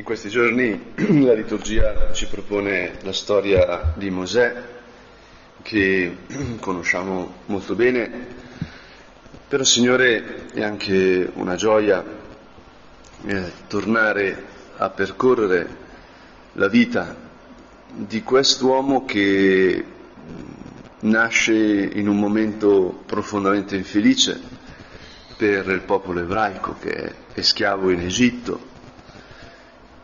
In 0.00 0.06
questi 0.06 0.30
giorni 0.30 0.92
la 1.20 1.34
liturgia 1.34 2.10
ci 2.14 2.26
propone 2.26 2.94
la 3.02 3.12
storia 3.12 3.92
di 3.96 4.08
Mosè, 4.08 4.62
che 5.60 6.16
conosciamo 6.58 7.34
molto 7.44 7.74
bene, 7.74 8.26
però 9.46 9.62
Signore 9.62 10.46
è 10.54 10.62
anche 10.62 11.30
una 11.34 11.54
gioia 11.54 12.02
eh, 13.26 13.52
tornare 13.68 14.42
a 14.78 14.88
percorrere 14.88 15.76
la 16.54 16.68
vita 16.68 17.14
di 17.92 18.22
quest'uomo 18.22 19.04
che 19.04 19.84
nasce 21.00 21.52
in 21.52 22.08
un 22.08 22.18
momento 22.18 23.02
profondamente 23.04 23.76
infelice 23.76 24.40
per 25.36 25.68
il 25.68 25.82
popolo 25.82 26.20
ebraico 26.20 26.76
che 26.80 27.14
è 27.34 27.40
schiavo 27.42 27.90
in 27.90 28.00
Egitto 28.00 28.69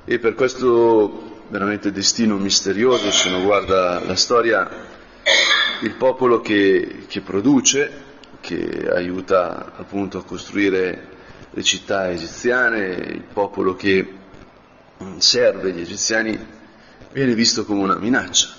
e 0.08 0.20
per 0.20 0.34
questo 0.34 1.42
veramente 1.48 1.90
destino 1.90 2.36
misterioso, 2.36 3.10
se 3.10 3.28
uno 3.28 3.42
guarda 3.42 4.00
la 4.04 4.14
storia, 4.14 4.68
il 5.82 5.94
popolo 5.96 6.40
che, 6.40 7.06
che 7.08 7.20
produce, 7.22 8.04
che 8.40 8.88
aiuta 8.88 9.72
appunto 9.76 10.18
a 10.18 10.24
costruire 10.24 11.08
le 11.50 11.62
città 11.64 12.08
egiziane, 12.08 12.86
il 12.86 13.24
popolo 13.32 13.74
che 13.74 14.14
serve 15.18 15.72
gli 15.72 15.80
egiziani, 15.80 16.38
viene 17.12 17.34
visto 17.34 17.64
come 17.64 17.82
una 17.82 17.96
minaccia. 17.96 18.54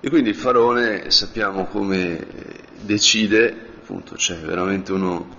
E 0.00 0.08
quindi 0.10 0.28
il 0.28 0.36
faraone 0.36 1.10
sappiamo 1.10 1.64
come 1.64 2.26
decide, 2.82 3.48
appunto 3.80 4.16
c'è 4.16 4.36
veramente 4.36 4.92
uno, 4.92 5.34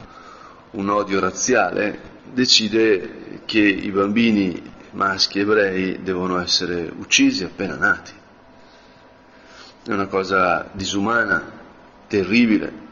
un 0.71 0.89
odio 0.89 1.19
razziale, 1.19 2.13
decide 2.33 3.34
che 3.45 3.59
i 3.59 3.91
bambini 3.91 4.61
maschi 4.91 5.39
ebrei 5.39 6.01
devono 6.01 6.39
essere 6.39 6.91
uccisi 6.97 7.43
appena 7.43 7.75
nati. 7.75 8.11
È 9.83 9.91
una 9.91 10.07
cosa 10.07 10.69
disumana, 10.73 11.51
terribile, 12.07 12.83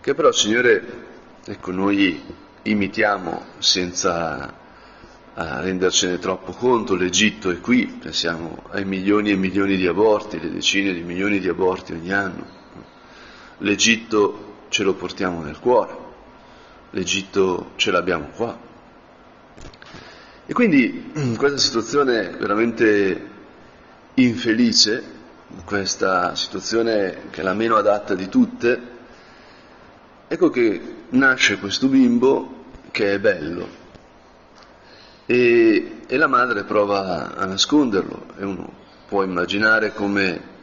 che 0.00 0.14
però, 0.14 0.30
Signore, 0.32 1.04
ecco, 1.44 1.72
noi 1.72 2.22
imitiamo 2.62 3.44
senza 3.58 4.54
rendercene 5.34 6.18
troppo 6.18 6.52
conto, 6.52 6.94
l'Egitto 6.94 7.50
è 7.50 7.60
qui, 7.60 7.86
pensiamo 7.86 8.62
ai 8.70 8.84
milioni 8.84 9.32
e 9.32 9.36
milioni 9.36 9.76
di 9.76 9.86
aborti, 9.86 10.40
le 10.40 10.50
decine 10.50 10.94
di 10.94 11.02
milioni 11.02 11.40
di 11.40 11.48
aborti 11.48 11.92
ogni 11.92 12.12
anno. 12.12 12.46
L'Egitto 13.58 14.64
ce 14.68 14.82
lo 14.82 14.94
portiamo 14.94 15.42
nel 15.42 15.58
cuore, 15.58 15.96
l'Egitto 16.90 17.72
ce 17.76 17.90
l'abbiamo 17.90 18.28
qua. 18.28 18.65
E 20.48 20.52
quindi 20.52 21.34
questa 21.36 21.58
situazione 21.58 22.30
veramente 22.30 23.34
infelice, 24.14 25.02
questa 25.64 26.36
situazione 26.36 27.30
che 27.30 27.40
è 27.40 27.44
la 27.44 27.52
meno 27.52 27.74
adatta 27.74 28.14
di 28.14 28.28
tutte, 28.28 28.80
ecco 30.28 30.48
che 30.50 30.80
nasce 31.08 31.58
questo 31.58 31.88
bimbo 31.88 32.64
che 32.92 33.14
è 33.14 33.18
bello. 33.18 33.84
E, 35.26 35.96
e 36.06 36.16
la 36.16 36.28
madre 36.28 36.62
prova 36.62 37.34
a 37.34 37.44
nasconderlo. 37.44 38.26
E 38.38 38.44
uno 38.44 38.72
può 39.08 39.24
immaginare 39.24 39.92
come 39.92 40.54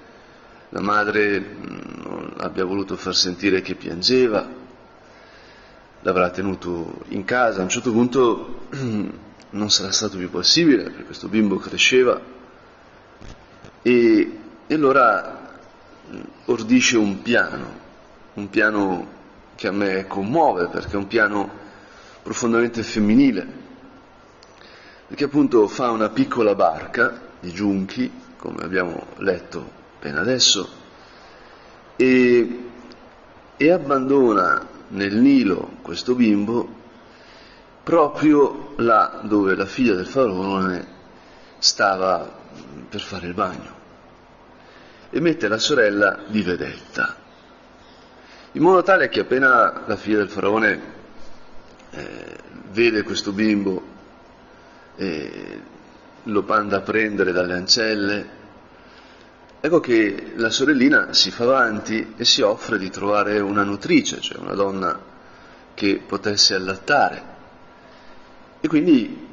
la 0.70 0.82
madre 0.82 1.40
non 1.60 2.34
abbia 2.38 2.64
voluto 2.64 2.96
far 2.96 3.16
sentire 3.16 3.62
che 3.62 3.76
piangeva, 3.76 4.48
l'avrà 6.04 6.30
tenuto 6.30 7.02
in 7.10 7.24
casa, 7.26 7.60
a 7.60 7.64
un 7.64 7.70
certo 7.70 7.92
punto 7.92 8.68
non 9.50 9.70
sarà 9.70 9.92
stato 9.92 10.18
più 10.18 10.30
possibile 10.30 10.84
perché 10.84 11.04
questo 11.04 11.28
bimbo 11.28 11.58
cresceva. 11.58 12.20
E, 13.82 14.40
e 14.68 14.74
allora 14.74 15.58
ordisce 16.46 16.98
un 16.98 17.22
piano, 17.22 17.80
un 18.34 18.50
piano 18.50 19.22
che 19.56 19.68
a 19.68 19.72
me 19.72 20.06
commuove 20.08 20.68
perché 20.68 20.94
è 20.94 20.98
un 20.98 21.08
piano 21.08 21.62
profondamente 22.22 22.84
femminile, 22.84 23.46
perché 25.08 25.26
appunto 25.26 25.68
fa 25.68 25.92
una 25.92 26.10
piccola 26.10 26.56
barca 26.56 27.20
di 27.40 27.52
giunchi, 27.52 28.12
come 28.38 28.64
abbiamo 28.64 29.08
letto 29.18 29.82
appena 29.98 30.22
adesso, 30.22 30.82
e, 31.96 32.70
e 33.56 33.72
abbandona 33.72 34.73
nel 34.94 35.16
Nilo 35.16 35.78
questo 35.82 36.16
bimbo 36.16 36.82
proprio 37.84 38.74
là 38.78 39.20
dove 39.24 39.56
la 39.56 39.66
figlia 39.66 39.94
del 39.94 40.06
faraone 40.06 40.88
stava 41.58 42.42
per 42.90 43.02
fare 43.02 43.28
il 43.28 43.34
bagno. 43.34 43.82
E 45.10 45.20
mette 45.20 45.48
la 45.48 45.58
sorella 45.58 46.20
di 46.28 46.42
vedetta, 46.42 47.16
in 48.54 48.62
modo 48.62 48.82
tale 48.82 49.10
che 49.10 49.22
appena 49.22 49.84
la 49.86 49.96
figlia 49.96 50.20
del 50.20 50.30
faraone 50.30 50.82
eh, 51.92 52.38
vede 52.72 53.04
questo 53.04 53.32
bimbo 53.32 53.92
e 54.96 55.62
lo 56.24 56.42
manda 56.44 56.78
a 56.78 56.82
prendere 56.82 57.32
dalle 57.32 57.54
ancelle, 57.54 58.42
ecco 59.66 59.80
che 59.80 60.34
la 60.36 60.50
sorellina 60.50 61.14
si 61.14 61.32
fa 61.32 61.46
avanti 61.46 62.16
e 62.18 62.26
si 62.26 62.42
offre 62.42 62.78
di 62.78 62.90
trovare 62.90 63.40
una 63.40 63.64
nutrice, 63.64 64.20
cioè 64.20 64.38
una 64.38 64.56
donna 64.56 65.00
che 65.74 66.04
potesse 66.06 66.54
allattare. 66.54 67.24
E 68.60 68.68
quindi 68.68 69.26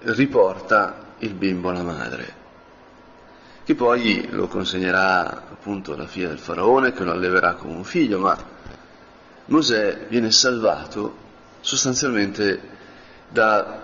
riporta 0.00 1.14
il 1.20 1.32
bimbo 1.32 1.70
alla 1.70 1.82
madre, 1.82 2.34
che 3.64 3.74
poi 3.74 4.28
lo 4.32 4.48
consegnerà 4.48 5.26
appunto 5.50 5.94
alla 5.94 6.06
figlia 6.06 6.28
del 6.28 6.38
faraone 6.38 6.92
che 6.92 7.02
lo 7.02 7.12
alleverà 7.12 7.54
come 7.54 7.72
un 7.72 7.84
figlio, 7.84 8.18
ma 8.18 8.36
Mosè 9.46 10.08
viene 10.08 10.30
salvato 10.30 11.16
sostanzialmente 11.60 12.60
da 13.30 13.80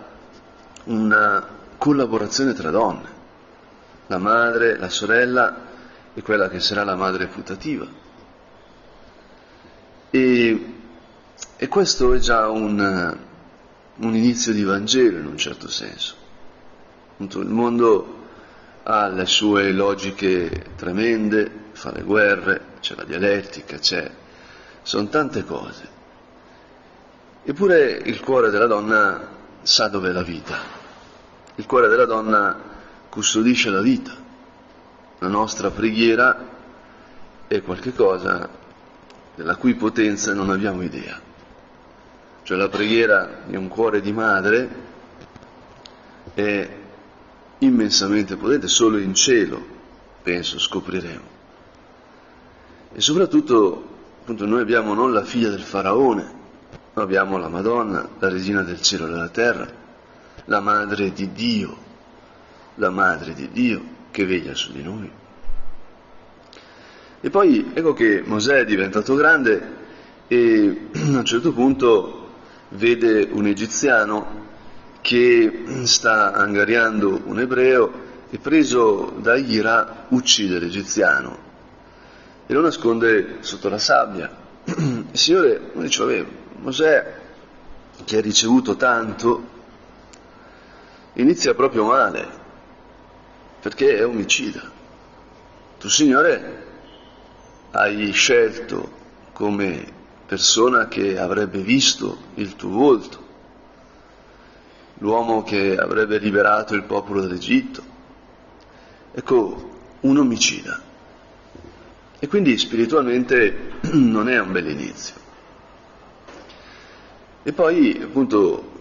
una 0.85 1.47
collaborazione 1.79 2.53
tra 2.53 2.69
donne, 2.69 3.09
la 4.09 4.19
madre, 4.19 4.77
la 4.77 4.91
sorella 4.91 5.65
e 6.17 6.23
quella 6.23 6.49
che 6.49 6.61
sarà 6.61 6.83
la 6.83 6.97
madre 6.97 7.27
putativa. 7.27 7.87
E, 10.09 10.75
e 11.57 11.69
questo 11.69 12.15
è 12.15 12.19
già 12.19 12.49
un, 12.49 13.19
un 13.97 14.15
inizio 14.15 14.55
di 14.55 14.65
Vangelo 14.65 15.19
in 15.19 15.27
un 15.27 15.37
certo 15.37 15.69
senso. 15.69 16.15
Il 17.19 17.47
mondo 17.49 18.15
ha 18.85 19.09
le 19.09 19.27
sue 19.27 19.73
logiche 19.73 20.69
tremende, 20.77 21.51
fa 21.73 21.93
le 21.93 22.03
guerre, 22.03 22.63
c'è 22.81 22.95
la 22.95 23.05
dialettica, 23.05 23.77
c'è... 23.77 24.11
sono 24.81 25.09
tante 25.09 25.45
cose. 25.45 25.89
Eppure 27.45 27.91
il 28.05 28.21
cuore 28.21 28.49
della 28.49 28.67
donna 28.67 29.29
sa 29.61 29.89
dov'è 29.89 30.13
la 30.13 30.23
vita. 30.23 30.57
Il 31.57 31.67
cuore 31.67 31.89
della 31.89 32.07
donna 32.07 32.59
custodisce 33.11 33.69
la 33.69 33.83
vita. 33.83 34.25
La 35.27 35.33
nostra 35.33 35.71
preghiera 35.71 36.49
è 37.47 37.63
qualcosa 37.63 38.49
della 39.35 39.57
cui 39.57 39.75
potenza 39.75 40.33
non 40.33 40.51
abbiamo 40.51 40.83
idea 40.83 41.27
cioè 42.47 42.57
la 42.57 42.69
preghiera 42.69 43.41
di 43.45 43.57
un 43.57 43.67
cuore 43.67 44.01
di 44.01 44.13
madre, 44.13 44.69
è 46.33 46.77
immensamente 47.59 48.37
potente, 48.37 48.69
solo 48.69 48.99
in 48.99 49.15
cielo, 49.15 49.61
penso, 50.23 50.61
scopriremo. 50.61 51.25
E 52.93 53.01
soprattutto, 53.01 53.89
appunto, 54.21 54.47
noi 54.47 54.61
abbiamo 54.61 54.95
non 54.95 55.13
la 55.13 55.25
figlia 55.25 55.49
del 55.49 55.63
faraone, 55.63 56.35
ma 56.93 57.03
abbiamo 57.03 57.37
la 57.37 57.49
Madonna, 57.49 58.09
la 58.17 58.29
regina 58.29 58.63
del 58.63 58.81
cielo 58.81 59.07
e 59.07 59.09
della 59.09 59.29
terra, 59.29 59.69
la 60.45 60.61
madre 60.61 61.13
di 61.13 61.33
Dio, 61.33 61.77
la 62.77 62.91
madre 62.91 63.35
di 63.35 63.51
Dio 63.51 63.95
che 64.17 64.25
veglia 64.25 64.55
su 64.55 64.73
di 64.73 64.83
noi. 64.83 65.11
E 67.21 67.29
poi 67.29 67.73
ecco 67.75 67.93
che 67.93 68.23
Mosè 68.25 68.61
è 68.61 68.65
diventato 68.65 69.15
grande 69.15 69.75
e 70.27 70.89
a 70.97 71.19
un 71.19 71.25
certo 71.27 71.53
punto 71.53 72.29
vede 72.71 73.29
un 73.31 73.47
egiziano 73.47 74.45
che 75.03 75.65
sta 75.83 76.33
angariando 76.33 77.25
un 77.27 77.41
ebreo 77.41 78.05
e 78.31 78.39
preso 78.39 79.13
da 79.19 79.37
ira 79.37 80.07
uccide 80.09 80.59
l'egiziano 80.59 81.45
e 82.47 82.55
lo 82.55 82.63
nasconde 82.63 83.37
sotto 83.41 83.69
la 83.69 83.79
sabbia. 83.79 84.35
Il 84.65 85.09
Signore 85.13 85.73
dice, 85.75 86.03
vabbè, 86.03 86.27
Mosè 86.61 87.15
che 88.03 88.17
ha 88.17 88.21
ricevuto 88.23 88.77
tanto 88.77 89.55
inizia 91.15 91.53
proprio 91.53 91.85
male 91.85 92.45
perché 93.67 93.97
è 93.97 94.07
omicida. 94.07 94.63
Tu 95.81 95.89
Signore 95.89 96.67
hai 97.73 98.13
scelto 98.13 98.89
come 99.33 99.93
persona 100.25 100.87
che 100.87 101.19
avrebbe 101.19 101.59
visto 101.59 102.17
il 102.35 102.55
tuo 102.55 102.71
volto. 102.71 103.25
l'uomo 104.99 105.43
che 105.43 105.77
avrebbe 105.77 106.19
liberato 106.19 106.75
il 106.75 106.85
popolo 106.85 107.23
dall'Egitto. 107.23 107.83
Ecco, 109.13 109.71
un 110.03 110.17
omicida. 110.17 110.81
E 112.21 112.29
quindi 112.29 112.57
spiritualmente 112.59 113.73
non 113.95 114.29
è 114.29 114.39
un 114.39 114.53
bel 114.53 114.69
inizio. 114.69 115.15
E 117.43 117.53
poi 117.53 118.01
appunto 118.01 118.75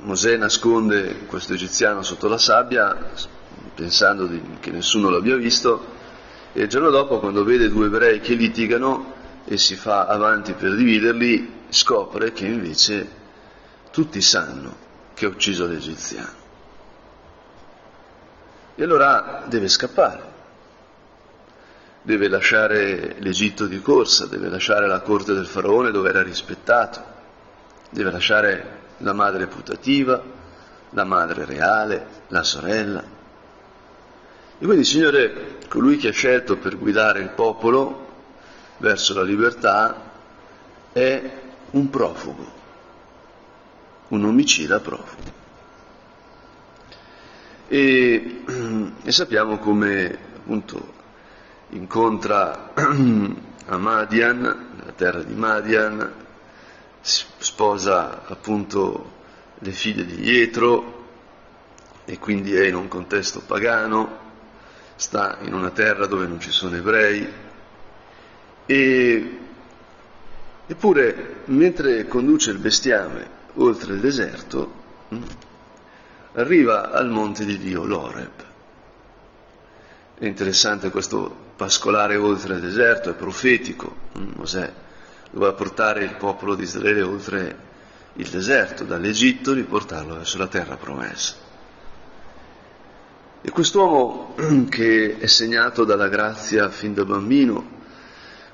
Mosè 0.00 0.36
nasconde 0.36 1.26
questo 1.26 1.54
egiziano 1.54 2.02
sotto 2.02 2.26
la 2.26 2.38
sabbia 2.38 3.38
pensando 3.80 4.26
di, 4.26 4.42
che 4.60 4.70
nessuno 4.70 5.08
l'abbia 5.08 5.36
visto 5.36 5.98
e 6.52 6.62
il 6.62 6.68
giorno 6.68 6.90
dopo 6.90 7.18
quando 7.18 7.44
vede 7.44 7.70
due 7.70 7.86
ebrei 7.86 8.20
che 8.20 8.34
litigano 8.34 9.14
e 9.46 9.56
si 9.56 9.74
fa 9.74 10.04
avanti 10.04 10.52
per 10.52 10.74
dividerli 10.74 11.60
scopre 11.70 12.32
che 12.32 12.44
invece 12.44 13.08
tutti 13.90 14.20
sanno 14.20 14.88
che 15.14 15.24
ha 15.24 15.28
ucciso 15.28 15.66
l'egiziano. 15.66 16.38
E 18.74 18.82
allora 18.82 19.44
deve 19.46 19.68
scappare, 19.68 20.22
deve 22.02 22.28
lasciare 22.28 23.16
l'Egitto 23.18 23.66
di 23.66 23.80
corsa, 23.80 24.26
deve 24.26 24.50
lasciare 24.50 24.86
la 24.86 25.00
corte 25.00 25.32
del 25.32 25.46
faraone 25.46 25.90
dove 25.90 26.10
era 26.10 26.22
rispettato, 26.22 27.02
deve 27.88 28.10
lasciare 28.10 28.78
la 28.98 29.14
madre 29.14 29.46
putativa, 29.46 30.22
la 30.90 31.04
madre 31.04 31.46
reale, 31.46 32.06
la 32.28 32.42
sorella. 32.42 33.18
E 34.60 34.64
quindi, 34.64 34.84
Signore, 34.84 35.58
colui 35.68 35.96
che 35.96 36.08
ha 36.08 36.12
scelto 36.12 36.56
per 36.56 36.78
guidare 36.78 37.20
il 37.20 37.30
popolo 37.30 38.06
verso 38.76 39.14
la 39.14 39.22
libertà 39.24 40.12
è 40.92 41.30
un 41.72 41.90
profugo 41.90 42.58
un 44.10 44.24
omicida 44.24 44.80
profugo. 44.80 45.38
E, 47.68 48.42
e 49.02 49.12
sappiamo 49.12 49.58
come 49.58 50.18
appunto 50.36 50.98
incontra 51.70 52.72
a 52.74 53.76
Madian, 53.76 54.40
nella 54.76 54.92
terra 54.92 55.22
di 55.22 55.34
Madian, 55.34 56.12
sposa 57.00 58.26
appunto 58.26 59.18
le 59.58 59.70
figlie 59.70 60.04
di 60.04 60.22
Ietro 60.22 60.98
e 62.04 62.18
quindi 62.18 62.54
è 62.54 62.66
in 62.66 62.74
un 62.74 62.88
contesto 62.88 63.40
pagano, 63.46 64.28
sta 65.00 65.38
in 65.40 65.54
una 65.54 65.70
terra 65.70 66.04
dove 66.04 66.26
non 66.26 66.40
ci 66.40 66.50
sono 66.50 66.76
ebrei 66.76 67.26
e, 68.66 69.38
eppure 70.66 71.36
mentre 71.46 72.06
conduce 72.06 72.50
il 72.50 72.58
bestiame 72.58 73.38
oltre 73.54 73.94
il 73.94 74.00
deserto, 74.00 74.72
mm, 75.14 75.22
arriva 76.34 76.90
al 76.90 77.08
monte 77.08 77.46
di 77.46 77.56
Dio, 77.56 77.86
l'Oreb. 77.86 78.44
È 80.18 80.26
interessante 80.26 80.90
questo 80.90 81.34
pascolare 81.56 82.16
oltre 82.16 82.56
il 82.56 82.60
deserto, 82.60 83.08
è 83.08 83.14
profetico. 83.14 83.96
Mm, 84.18 84.32
Mosè 84.36 84.70
doveva 85.30 85.54
portare 85.54 86.04
il 86.04 86.14
popolo 86.16 86.54
di 86.54 86.64
Israele 86.64 87.00
oltre 87.00 87.56
il 88.14 88.28
deserto, 88.28 88.84
dall'Egitto, 88.84 89.54
riportarlo 89.54 90.16
verso 90.16 90.36
la 90.36 90.46
terra 90.46 90.76
promessa. 90.76 91.48
E 93.42 93.50
quest'uomo 93.50 94.34
che 94.68 95.16
è 95.18 95.26
segnato 95.26 95.84
dalla 95.84 96.08
grazia 96.08 96.68
fin 96.68 96.92
da 96.92 97.06
bambino, 97.06 97.78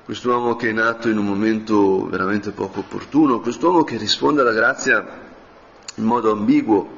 quest'uomo 0.05 0.55
che 0.55 0.69
è 0.69 0.71
nato 0.71 1.09
in 1.09 1.17
un 1.17 1.25
momento 1.25 2.07
veramente 2.07 2.51
poco 2.51 2.79
opportuno, 2.79 3.41
quest'uomo 3.41 3.83
che 3.83 3.97
risponde 3.97 4.41
alla 4.41 4.53
grazia 4.53 5.25
in 5.95 6.05
modo 6.05 6.31
ambiguo, 6.31 6.89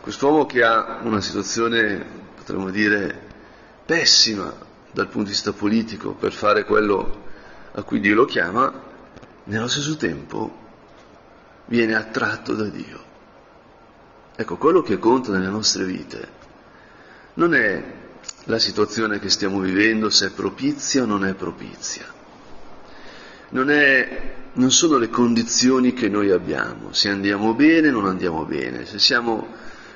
quest'uomo 0.00 0.46
che 0.46 0.64
ha 0.64 0.98
una 1.02 1.20
situazione, 1.20 2.04
potremmo 2.34 2.70
dire, 2.70 3.30
pessima 3.86 4.52
dal 4.90 5.06
punto 5.06 5.28
di 5.28 5.34
vista 5.34 5.52
politico 5.52 6.14
per 6.14 6.32
fare 6.32 6.64
quello 6.64 7.20
a 7.70 7.82
cui 7.84 8.00
Dio 8.00 8.16
lo 8.16 8.24
chiama, 8.24 8.72
nello 9.44 9.68
stesso 9.68 9.96
tempo 9.96 10.58
viene 11.66 11.94
attratto 11.94 12.52
da 12.54 12.64
Dio. 12.64 13.00
Ecco, 14.34 14.56
quello 14.56 14.82
che 14.82 14.98
conta 14.98 15.30
nelle 15.30 15.46
nostre 15.46 15.84
vite 15.84 16.40
non 17.34 17.54
è 17.54 17.82
la 18.44 18.58
situazione 18.58 19.18
che 19.18 19.30
stiamo 19.30 19.60
vivendo, 19.60 20.10
se 20.10 20.26
è 20.26 20.30
propizia 20.30 21.02
o 21.02 21.06
non 21.06 21.24
è 21.24 21.34
propizia. 21.34 22.04
Non, 23.50 23.70
è, 23.70 24.32
non 24.54 24.70
sono 24.70 24.96
le 24.96 25.08
condizioni 25.08 25.92
che 25.92 26.08
noi 26.08 26.30
abbiamo, 26.30 26.92
se 26.92 27.08
andiamo 27.08 27.54
bene 27.54 27.88
o 27.88 27.92
non 27.92 28.06
andiamo 28.06 28.44
bene, 28.44 28.86
se 28.86 28.98
siamo 28.98 29.46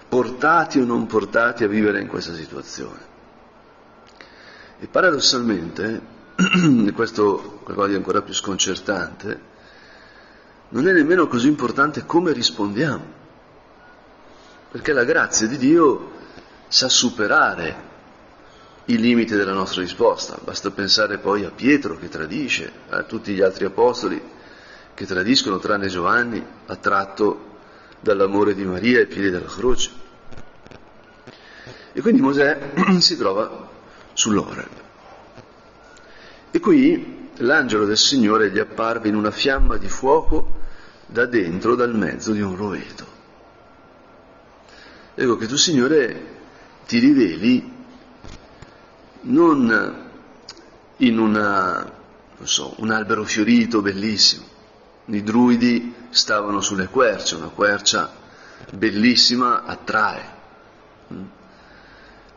portati 0.09 0.79
o 0.79 0.85
non 0.85 1.07
portati 1.07 1.65
a 1.65 1.69
vivere 1.69 2.01
in 2.01 2.07
questa 2.07 2.35
situazione. 2.35 3.15
E 4.79 4.87
paradossalmente, 4.87 6.01
e 6.87 6.93
questo 6.93 7.61
qualcosa 7.65 7.89
di 7.89 7.95
ancora 7.95 8.23
più 8.23 8.35
sconcertante, 8.35 9.55
non 10.69 10.87
è 10.87 10.93
nemmeno 10.93 11.27
così 11.27 11.49
importante 11.49 12.05
come 12.05 12.33
rispondiamo, 12.33 13.05
perché 14.71 14.93
la 14.93 15.05
grazia 15.05 15.47
di 15.47 15.57
Dio 15.57 16.16
sa 16.69 16.89
superare 16.89 17.95
i 18.87 18.99
limiti 18.99 19.35
della 19.35 19.53
nostra 19.53 19.83
risposta. 19.83 20.39
Basta 20.43 20.71
pensare 20.71 21.19
poi 21.19 21.45
a 21.45 21.51
Pietro 21.51 21.97
che 21.97 22.09
tradisce, 22.09 22.71
a 22.89 23.03
tutti 23.03 23.33
gli 23.33 23.41
altri 23.41 23.65
apostoli 23.65 24.21
che 24.95 25.07
tradiscono, 25.07 25.59
tranne 25.59 25.89
Giovanni, 25.89 26.45
attratto 26.67 27.55
dall'amore 28.01 28.55
di 28.55 28.65
Maria 28.65 29.01
ai 29.01 29.07
piedi 29.07 29.31
della 29.31 29.47
croce. 29.47 29.91
E 31.93 32.01
quindi 32.01 32.21
Mosè 32.21 32.59
si 32.99 33.17
trova 33.17 33.69
sull'Oreb. 34.13 34.85
E 36.51 36.61
qui 36.61 37.31
l'angelo 37.39 37.85
del 37.85 37.99
Signore 37.99 38.51
gli 38.51 38.59
apparve 38.59 39.09
in 39.09 39.15
una 39.15 39.31
fiamma 39.31 39.77
di 39.77 39.89
fuoco 39.89 40.55
da 41.07 41.27
dentro, 41.27 41.75
dal 41.75 41.95
mezzo 41.95 42.33
di 42.33 42.41
un 42.41 42.57
roveto. 42.57 43.15
Ecco 45.15 45.37
che 45.37 45.47
tu, 45.47 45.57
Signore, 45.57 46.36
ti 46.87 46.99
riveli 46.99 47.75
non 49.23 50.05
in 50.99 51.19
una, 51.19 51.93
so, 52.43 52.75
un 52.79 52.91
albero 52.91 53.25
fiorito 53.25 53.83
bellissimo. 53.83 54.45
I 55.07 55.23
druidi 55.23 55.95
stavano 56.11 56.61
sulle 56.61 56.89
querce, 56.89 57.35
una 57.35 57.49
quercia 57.49 58.11
bellissima 58.73 59.65
attrae. 59.65 60.35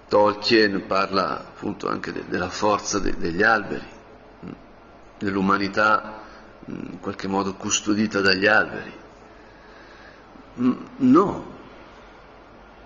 Tolkien 0.08 0.86
parla 0.88 1.40
appunto 1.40 1.88
anche 1.88 2.12
de- 2.12 2.26
della 2.28 2.50
forza 2.50 3.00
de- 3.00 3.16
degli 3.18 3.44
alberi, 3.44 3.86
dell'umanità 5.20 6.22
in 6.66 7.00
qualche 7.00 7.28
modo 7.28 7.54
custodita 7.54 8.20
dagli 8.20 8.48
alberi. 8.48 8.94
No, 10.98 11.58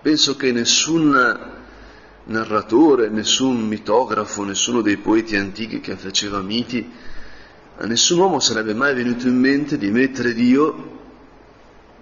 penso 0.02 0.36
che 0.36 0.52
nessun 0.52 1.62
narratore, 2.24 3.08
nessun 3.08 3.66
mitografo, 3.66 4.44
nessuno 4.44 4.80
dei 4.80 4.96
poeti 4.96 5.36
antichi 5.36 5.80
che 5.80 5.96
faceva 5.96 6.40
miti, 6.40 6.90
a 7.76 7.86
nessun 7.86 8.18
uomo 8.18 8.40
sarebbe 8.40 8.72
mai 8.72 8.94
venuto 8.94 9.26
in 9.26 9.38
mente 9.38 9.76
di 9.76 9.90
mettere 9.90 10.32
Dio 10.32 10.92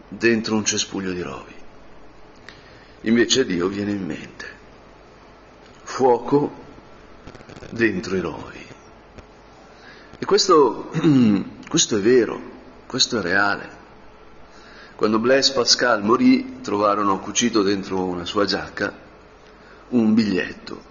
dentro 0.09 0.55
un 0.55 0.65
cespuglio 0.65 1.13
di 1.13 1.23
rovi. 1.23 1.55
Invece 3.03 3.47
Dio 3.47 3.69
viene 3.69 3.91
in 3.91 4.05
mente 4.05 4.61
fuoco 5.83 6.61
dentro 7.71 8.17
i 8.17 8.21
rovi. 8.21 8.67
E 10.19 10.25
questo, 10.25 10.91
questo 11.69 11.97
è 11.97 12.01
vero, 12.01 12.41
questo 12.87 13.19
è 13.19 13.23
reale. 13.23 13.81
Quando 14.95 15.19
Blaise 15.19 15.53
Pascal 15.53 16.03
morì, 16.05 16.61
trovarono 16.61 17.19
cucito 17.19 17.63
dentro 17.63 18.05
una 18.05 18.25
sua 18.25 18.45
giacca 18.45 19.02
un 19.93 20.15
biglietto. 20.15 20.91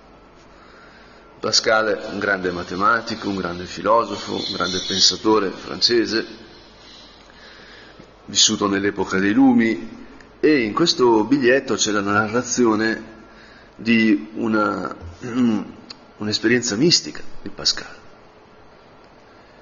Pascal 1.39 2.09
un 2.11 2.19
grande 2.19 2.51
matematico, 2.51 3.29
un 3.29 3.35
grande 3.35 3.65
filosofo, 3.65 4.35
un 4.35 4.53
grande 4.53 4.79
pensatore 4.87 5.49
francese, 5.49 6.25
vissuto 8.25 8.67
nell'epoca 8.67 9.17
dei 9.17 9.33
lumi, 9.33 9.99
e 10.39 10.61
in 10.61 10.73
questo 10.73 11.23
biglietto 11.23 11.75
c'è 11.75 11.91
la 11.91 12.01
narrazione 12.01 13.19
di 13.75 14.29
una, 14.35 14.95
un'esperienza 16.17 16.75
mistica 16.75 17.21
di 17.41 17.49
Pascal, 17.49 17.95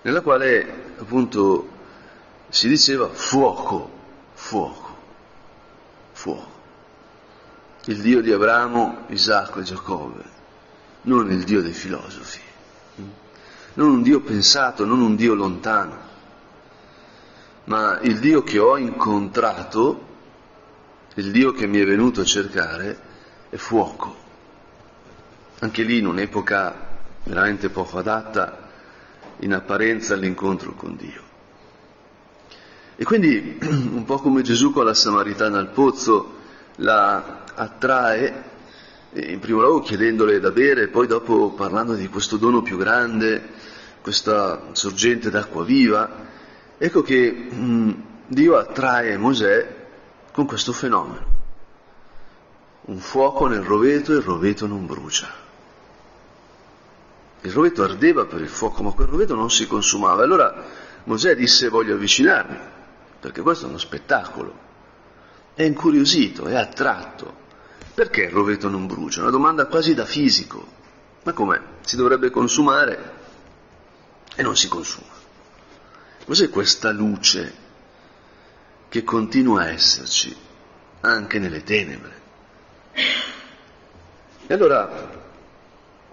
nella 0.01 0.21
quale 0.21 0.93
appunto 0.97 1.77
si 2.49 2.67
diceva 2.67 3.07
fuoco, 3.07 3.89
fuoco, 4.33 4.97
fuoco 6.11 6.58
il 7.85 8.01
Dio 8.01 8.21
di 8.21 8.31
Abramo, 8.31 9.05
Isacco 9.07 9.59
e 9.59 9.63
Giacobbe, 9.63 10.23
non 11.03 11.31
il 11.31 11.43
Dio 11.43 11.61
dei 11.61 11.73
filosofi, 11.73 12.39
non 13.73 13.89
un 13.89 14.01
Dio 14.01 14.21
pensato, 14.21 14.85
non 14.85 15.01
un 15.01 15.15
Dio 15.15 15.33
lontano, 15.33 15.97
ma 17.65 17.99
il 18.01 18.19
Dio 18.19 18.43
che 18.43 18.59
ho 18.59 18.77
incontrato 18.77 20.07
il 21.15 21.31
Dio 21.31 21.51
che 21.51 21.67
mi 21.67 21.79
è 21.79 21.85
venuto 21.85 22.21
a 22.21 22.25
cercare 22.25 22.97
è 23.49 23.57
fuoco. 23.57 24.15
Anche 25.59 25.83
lì 25.83 25.97
in 25.97 26.07
un'epoca 26.07 26.87
veramente 27.23 27.69
poco 27.69 27.97
adatta 27.97 28.69
in 29.39 29.53
apparenza 29.53 30.13
all'incontro 30.13 30.73
con 30.73 30.95
Dio. 30.95 31.21
E 32.95 33.03
quindi, 33.03 33.57
un 33.61 34.03
po' 34.05 34.19
come 34.19 34.41
Gesù 34.41 34.71
con 34.71 34.85
la 34.85 34.93
Samaritana 34.93 35.57
al 35.57 35.69
pozzo, 35.69 36.37
la 36.79 37.43
attrae, 37.55 38.43
in 39.13 39.39
primo 39.39 39.61
luogo 39.61 39.81
chiedendole 39.81 40.39
da 40.39 40.51
bere, 40.51 40.83
e 40.83 40.87
poi 40.87 41.07
dopo 41.07 41.51
parlando 41.51 41.93
di 41.93 42.07
questo 42.07 42.37
dono 42.37 42.61
più 42.61 42.77
grande, 42.77 43.41
questa 44.01 44.69
sorgente 44.73 45.29
d'acqua 45.29 45.63
viva. 45.63 46.27
Ecco 46.77 47.01
che 47.01 47.31
mh, 47.31 48.03
Dio 48.27 48.57
attrae 48.57 49.17
Mosè 49.17 49.75
con 50.31 50.45
questo 50.45 50.71
fenomeno. 50.71 51.37
Un 52.81 52.99
fuoco 52.99 53.47
nel 53.47 53.61
roveto 53.61 54.13
e 54.13 54.15
il 54.15 54.21
roveto 54.21 54.65
non 54.65 54.85
brucia. 54.85 55.27
Il 57.41 57.51
roveto 57.51 57.83
ardeva 57.83 58.25
per 58.25 58.41
il 58.41 58.49
fuoco, 58.49 58.83
ma 58.83 58.91
quel 58.91 59.07
roveto 59.07 59.35
non 59.35 59.49
si 59.49 59.67
consumava. 59.67 60.23
Allora 60.23 60.65
Mosè 61.03 61.35
disse 61.35 61.69
voglio 61.69 61.95
avvicinarmi, 61.95 62.57
perché 63.19 63.41
questo 63.41 63.65
è 63.65 63.69
uno 63.69 63.77
spettacolo. 63.77 64.67
È 65.59 65.63
incuriosito, 65.63 66.47
è 66.47 66.55
attratto. 66.55 67.35
Perché 67.93 68.21
il 68.21 68.31
roveto 68.31 68.69
non 68.69 68.87
brucia? 68.87 69.19
Una 69.19 69.29
domanda 69.29 69.65
quasi 69.65 69.93
da 69.93 70.05
fisico. 70.05 70.65
Ma 71.23 71.33
com'è? 71.33 71.59
Si 71.81 71.97
dovrebbe 71.97 72.29
consumare 72.29 73.13
e 74.35 74.41
non 74.41 74.55
si 74.55 74.69
consuma. 74.69 75.11
Cos'è 76.23 76.47
questa 76.47 76.91
luce 76.91 77.53
che 78.87 79.03
continua 79.03 79.63
a 79.63 79.71
esserci 79.71 80.33
anche 81.01 81.39
nelle 81.39 81.61
tenebre? 81.63 82.21
E 84.47 84.53
allora 84.53 85.11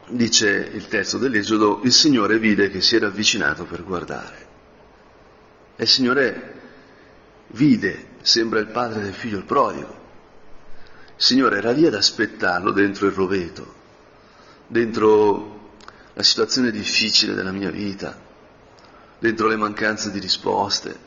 dice 0.08 0.70
il 0.72 0.88
testo 0.88 1.18
dell'Esodo, 1.18 1.82
il 1.84 1.92
Signore 1.92 2.40
vide 2.40 2.68
che 2.68 2.80
si 2.80 2.96
era 2.96 3.06
avvicinato 3.06 3.62
per 3.64 3.84
guardare. 3.84 4.46
E 5.76 5.84
il 5.84 5.88
Signore 5.88 6.54
vide, 7.50 8.14
sembra 8.26 8.58
il 8.58 8.66
padre 8.66 9.02
del 9.02 9.14
figlio 9.14 9.38
il 9.38 9.44
prodigo. 9.44 10.04
Il 11.16 11.22
Signore 11.22 11.58
era 11.58 11.70
lì 11.70 11.86
ad 11.86 11.94
aspettarlo 11.94 12.72
dentro 12.72 13.06
il 13.06 13.12
roveto, 13.12 13.74
dentro 14.66 15.74
la 16.12 16.24
situazione 16.24 16.72
difficile 16.72 17.34
della 17.34 17.52
mia 17.52 17.70
vita, 17.70 18.18
dentro 19.20 19.46
le 19.46 19.54
mancanze 19.54 20.10
di 20.10 20.18
risposte, 20.18 20.98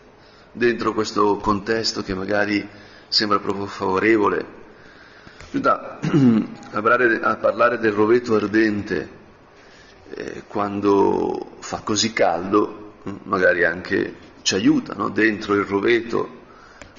dentro 0.53 0.93
questo 0.93 1.35
contesto 1.37 2.03
che 2.03 2.13
magari 2.15 2.65
sembra 3.09 3.39
proprio 3.39 3.65
favorevole, 3.65 4.57
da 5.51 5.99
a 6.71 7.35
parlare 7.35 7.79
del 7.79 7.91
roveto 7.91 8.35
ardente 8.35 9.09
eh, 10.11 10.43
quando 10.47 11.57
fa 11.59 11.81
così 11.81 12.13
caldo, 12.13 12.93
magari 13.23 13.65
anche 13.65 14.15
ci 14.41 14.55
aiuta, 14.55 14.93
no? 14.93 15.09
dentro 15.09 15.55
il 15.55 15.65
roveto 15.65 16.37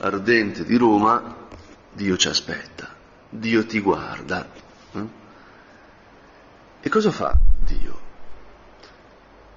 ardente 0.00 0.64
di 0.64 0.76
Roma, 0.76 1.36
Dio 1.92 2.16
ci 2.16 2.28
aspetta, 2.28 2.88
Dio 3.28 3.66
ti 3.66 3.80
guarda. 3.80 4.48
Eh? 4.92 5.06
E 6.80 6.88
cosa 6.88 7.10
fa 7.10 7.36
Dio? 7.64 8.08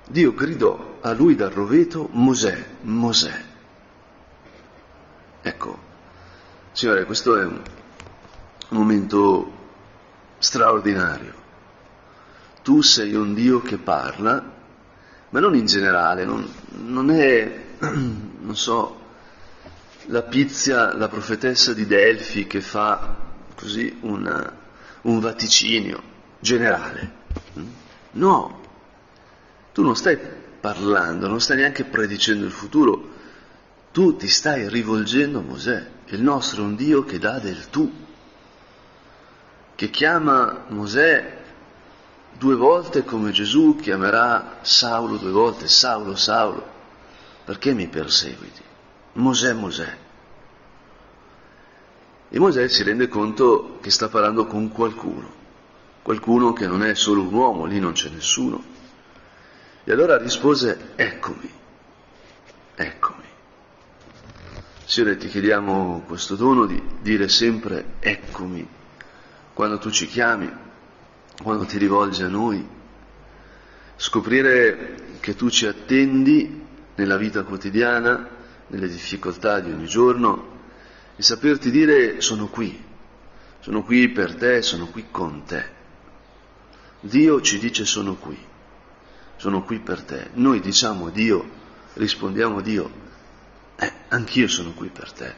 Dio 0.08 0.34
gridò 0.34 0.98
a 1.02 1.14
lui 1.14 1.36
dal 1.36 1.52
roveto 1.52 2.10
Mosè, 2.12 2.66
Mosè. 2.82 3.44
Ecco, 5.42 5.78
Signore, 6.74 7.06
questo 7.06 7.38
è 7.38 7.46
un, 7.46 7.62
momento 8.70 9.52
straordinario. 10.40 11.42
Tu 12.64 12.82
sei 12.82 13.14
un 13.14 13.34
Dio 13.34 13.62
che 13.62 13.78
parla, 13.78 14.52
ma 15.30 15.40
non 15.40 15.56
in 15.56 15.66
generale, 15.66 16.26
non, 16.26 16.46
non 16.84 17.12
è, 17.12 17.66
non 17.80 18.56
so, 18.56 19.03
la 20.08 20.22
Pizia, 20.24 20.94
la 20.96 21.08
profetessa 21.08 21.74
di 21.74 21.86
Delfi 21.86 22.48
che 22.48 22.62
fa 22.62 23.16
così 23.56 23.98
una, 24.02 24.58
un 25.02 25.20
vaticinio 25.20 26.02
generale. 26.40 27.22
No, 28.12 28.62
tu 29.72 29.82
non 29.82 29.96
stai 29.96 30.18
parlando, 30.60 31.28
non 31.28 31.40
stai 31.40 31.58
neanche 31.58 31.84
predicendo 31.84 32.46
il 32.46 32.52
futuro, 32.52 33.12
tu 33.92 34.16
ti 34.16 34.28
stai 34.28 34.70
rivolgendo 34.70 35.40
a 35.40 35.44
Mosè. 35.44 35.92
Il 36.08 36.22
nostro 36.22 36.62
è 36.62 36.66
un 36.66 36.76
Dio 36.76 37.04
che 37.04 37.20
dà 37.20 37.40
del 37.40 37.70
tu 37.70 38.02
che 39.76 39.90
chiama 39.90 40.66
Mosè 40.68 41.42
due 42.38 42.56
volte 42.56 43.04
come 43.04 43.32
Gesù 43.32 43.76
chiamerà 43.76 44.60
Saulo 44.62 45.18
due 45.18 45.32
volte, 45.32 45.68
Saulo, 45.68 46.16
Saulo, 46.16 46.66
perché 47.44 47.74
mi 47.74 47.88
perseguiti? 47.88 48.72
Mosè, 49.14 49.54
Mosè. 49.54 49.98
E 52.30 52.40
Mosè 52.40 52.68
si 52.68 52.84
rende 52.84 53.08
conto 53.08 53.78
che 53.80 53.92
sta 53.92 54.10
parlando 54.10 54.48
con 54.48 54.70
qualcuno, 54.70 55.32
qualcuno 56.02 56.52
che 56.54 56.66
non 56.66 56.84
è 56.84 56.96
solo 56.96 57.22
un 57.22 57.34
uomo, 57.34 57.66
lì 57.66 57.80
non 57.80 57.94
c'è 57.94 58.10
nessuno. 58.10 58.64
E 59.84 59.92
allora 59.92 60.18
rispose, 60.18 60.94
eccomi, 60.96 61.52
eccomi. 62.76 63.22
Signore, 64.86 65.18
ti 65.18 65.28
chiediamo 65.28 66.04
questo 66.08 66.36
dono 66.36 66.66
di 66.66 66.82
dire 67.02 67.30
sempre 67.30 67.96
eccomi 68.00 68.68
quando 69.54 69.78
tu 69.78 69.92
ci 69.92 70.08
chiami, 70.08 70.52
quando 71.42 71.66
ti 71.66 71.78
rivolgi 71.78 72.24
a 72.24 72.28
noi, 72.28 72.68
scoprire 73.96 75.18
che 75.20 75.36
tu 75.36 75.50
ci 75.50 75.68
attendi 75.68 76.66
nella 76.96 77.18
vita 77.18 77.44
quotidiana, 77.44 78.28
nelle 78.74 78.88
difficoltà 78.88 79.60
di 79.60 79.72
ogni 79.72 79.86
giorno 79.86 80.52
e 81.16 81.22
saperti 81.22 81.70
dire 81.70 82.22
sono 82.22 82.48
qui, 82.48 82.84
sono 83.60 83.84
qui 83.84 84.10
per 84.10 84.36
te, 84.36 84.64
sono 84.64 84.88
qui 84.88 85.06
con 85.12 85.44
te. 85.46 85.82
Dio 87.00 87.40
ci 87.42 87.60
dice 87.60 87.86
sono 87.86 88.16
qui, 88.16 88.38
sono 89.38 89.64
qui 89.64 89.80
per 89.80 90.02
te. 90.02 90.30
Noi 90.34 90.60
diciamo 90.60 91.10
Dio, 91.10 91.48
rispondiamo 91.94 92.62
Dio, 92.62 92.92
eh, 93.76 93.92
anch'io 94.10 94.48
sono 94.48 94.74
qui 94.74 94.90
per 94.90 95.12
te. 95.12 95.36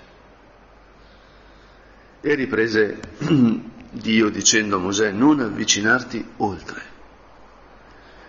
E 2.22 2.36
riprese 2.36 3.00
Dio 3.92 4.30
dicendo 4.30 4.78
a 4.78 4.80
Mosè 4.80 5.12
non 5.12 5.42
avvicinarti 5.42 6.26
oltre. 6.38 6.94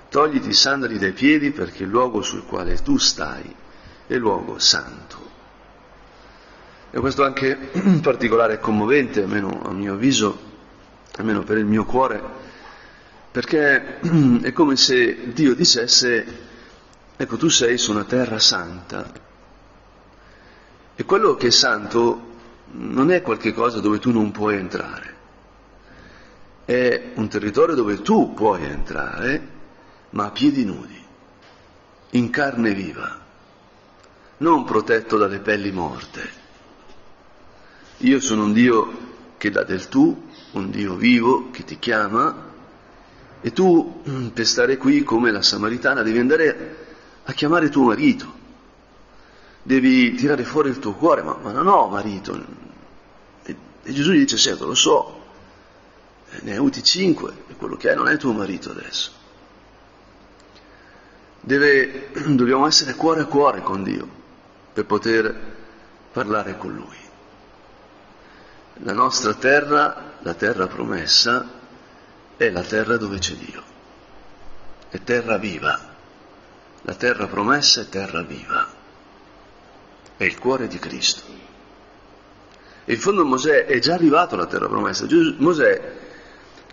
Togliti 0.08 0.48
i 0.48 0.54
sandali 0.54 0.98
dai 0.98 1.12
piedi 1.12 1.52
perché 1.52 1.84
il 1.84 1.90
luogo 1.90 2.22
sul 2.22 2.44
quale 2.44 2.82
tu 2.82 2.96
stai 2.96 3.64
è 4.06 4.16
luogo 4.16 4.58
santo. 4.58 5.24
E 6.90 6.98
questo 6.98 7.24
anche 7.24 7.70
in 7.72 8.00
particolare 8.02 8.54
è 8.54 8.58
commovente, 8.58 9.22
almeno 9.22 9.60
a 9.64 9.72
mio 9.72 9.94
avviso, 9.94 10.38
almeno 11.16 11.42
per 11.42 11.58
il 11.58 11.66
mio 11.66 11.84
cuore, 11.84 12.22
perché 13.30 13.98
è 14.42 14.52
come 14.52 14.76
se 14.76 15.32
Dio 15.32 15.54
dicesse, 15.54 16.44
ecco 17.16 17.36
tu 17.36 17.48
sei 17.48 17.76
su 17.78 17.90
una 17.90 18.04
terra 18.04 18.38
santa 18.38 19.24
e 20.94 21.04
quello 21.04 21.34
che 21.34 21.48
è 21.48 21.50
santo 21.50 22.34
non 22.70 23.10
è 23.10 23.20
qualche 23.20 23.52
cosa 23.52 23.80
dove 23.80 23.98
tu 23.98 24.10
non 24.10 24.30
puoi 24.30 24.56
entrare. 24.56 25.14
È 26.64 27.10
un 27.14 27.28
territorio 27.28 27.74
dove 27.74 28.00
tu 28.00 28.32
puoi 28.32 28.64
entrare, 28.64 29.48
ma 30.10 30.24
a 30.24 30.30
piedi 30.30 30.64
nudi, 30.64 30.98
in 32.12 32.30
carne 32.30 32.72
viva, 32.72 33.25
non 34.38 34.64
protetto 34.64 35.16
dalle 35.16 35.38
pelli 35.38 35.70
morte. 35.70 36.44
Io 37.98 38.20
sono 38.20 38.44
un 38.44 38.52
Dio 38.52 39.04
che 39.38 39.50
dà 39.50 39.62
del 39.62 39.88
tu, 39.88 40.28
un 40.52 40.70
Dio 40.70 40.94
vivo 40.94 41.50
che 41.50 41.64
ti 41.64 41.78
chiama 41.78 42.44
e 43.40 43.52
tu 43.52 44.02
mm, 44.08 44.28
per 44.28 44.46
stare 44.46 44.76
qui 44.76 45.02
come 45.02 45.30
la 45.30 45.42
Samaritana 45.42 46.02
devi 46.02 46.18
andare 46.18 46.84
a 47.24 47.32
chiamare 47.32 47.70
tuo 47.70 47.84
marito, 47.84 48.32
devi 49.62 50.14
tirare 50.14 50.44
fuori 50.44 50.68
il 50.68 50.78
tuo 50.78 50.92
cuore, 50.92 51.22
ma, 51.22 51.36
ma 51.40 51.52
non 51.52 51.66
ho 51.66 51.88
marito. 51.88 52.38
E, 53.42 53.56
e 53.82 53.92
Gesù 53.92 54.12
gli 54.12 54.18
dice, 54.18 54.36
certo, 54.36 54.66
lo 54.66 54.74
so, 54.74 55.24
ne 56.42 56.50
hai 56.50 56.56
avuti 56.56 56.82
cinque 56.82 57.32
e 57.48 57.54
quello 57.54 57.76
che 57.76 57.90
hai 57.90 57.96
non 57.96 58.08
è 58.08 58.16
tuo 58.18 58.32
marito 58.32 58.70
adesso. 58.70 59.10
Deve, 61.40 62.10
dobbiamo 62.36 62.66
essere 62.66 62.94
cuore 62.94 63.22
a 63.22 63.26
cuore 63.26 63.62
con 63.62 63.82
Dio 63.82 64.24
per 64.76 64.84
poter 64.84 65.34
parlare 66.12 66.58
con 66.58 66.74
Lui. 66.74 66.98
La 68.80 68.92
nostra 68.92 69.32
terra, 69.32 70.18
la 70.20 70.34
terra 70.34 70.66
promessa, 70.66 71.48
è 72.36 72.50
la 72.50 72.60
terra 72.60 72.98
dove 72.98 73.16
c'è 73.16 73.32
Dio. 73.36 73.62
È 74.90 75.00
terra 75.02 75.38
viva. 75.38 75.80
La 76.82 76.94
terra 76.94 77.26
promessa 77.26 77.80
è 77.80 77.88
terra 77.88 78.20
viva. 78.20 78.68
È 80.14 80.24
il 80.24 80.38
cuore 80.38 80.68
di 80.68 80.78
Cristo. 80.78 81.22
E 82.84 82.92
in 82.92 83.00
fondo 83.00 83.24
Mosè 83.24 83.64
è 83.64 83.78
già 83.78 83.94
arrivato 83.94 84.34
alla 84.34 84.44
terra 84.44 84.68
promessa. 84.68 85.06
Mosè 85.38 85.94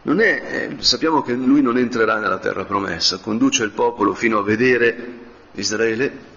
è, 0.01 0.09
eh, 0.11 0.75
sappiamo 0.79 1.21
che 1.21 1.31
lui 1.31 1.61
non 1.61 1.77
entrerà 1.77 2.17
nella 2.19 2.39
terra 2.39 2.65
promessa, 2.65 3.19
conduce 3.19 3.63
il 3.63 3.71
popolo 3.71 4.13
fino 4.13 4.39
a 4.39 4.43
vedere 4.43 5.21
Israele, 5.53 6.31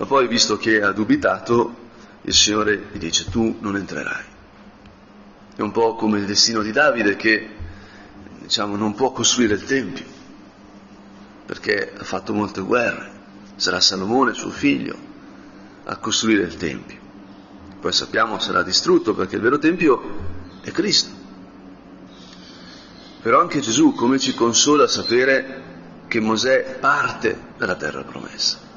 ma 0.00 0.06
poi 0.06 0.28
visto 0.28 0.56
che 0.56 0.80
ha 0.80 0.92
dubitato, 0.92 1.74
il 2.22 2.32
Signore 2.32 2.88
gli 2.90 2.96
dice 2.96 3.28
tu 3.28 3.58
non 3.60 3.76
entrerai. 3.76 4.24
È 5.56 5.60
un 5.60 5.72
po' 5.72 5.94
come 5.94 6.20
il 6.20 6.24
destino 6.24 6.62
di 6.62 6.72
Davide 6.72 7.16
che 7.16 7.48
diciamo, 8.40 8.76
non 8.76 8.94
può 8.94 9.12
costruire 9.12 9.52
il 9.52 9.64
Tempio, 9.64 10.06
perché 11.44 11.92
ha 11.98 12.02
fatto 12.02 12.32
molte 12.32 12.62
guerre, 12.62 13.12
sarà 13.56 13.78
Salomone, 13.78 14.32
suo 14.32 14.48
figlio, 14.48 14.96
a 15.84 15.96
costruire 15.96 16.44
il 16.44 16.56
Tempio. 16.56 16.98
Poi 17.78 17.92
sappiamo 17.92 18.38
sarà 18.38 18.62
distrutto 18.62 19.14
perché 19.14 19.36
il 19.36 19.42
vero 19.42 19.58
Tempio 19.58 20.02
è 20.62 20.70
Cristo. 20.70 21.10
Però 23.20 23.38
anche 23.38 23.60
Gesù 23.60 23.92
come 23.92 24.18
ci 24.18 24.32
consola 24.32 24.86
sapere 24.86 25.62
che 26.08 26.20
Mosè 26.20 26.78
parte 26.80 27.38
dalla 27.58 27.76
terra 27.76 28.02
promessa. 28.02 28.69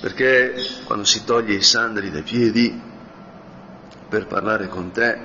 Perché 0.00 0.54
quando 0.84 1.04
si 1.04 1.24
toglie 1.24 1.54
i 1.54 1.62
sandali 1.62 2.10
dai 2.10 2.22
piedi 2.22 2.80
per 4.08 4.26
parlare 4.26 4.68
con 4.68 4.90
te, 4.90 5.18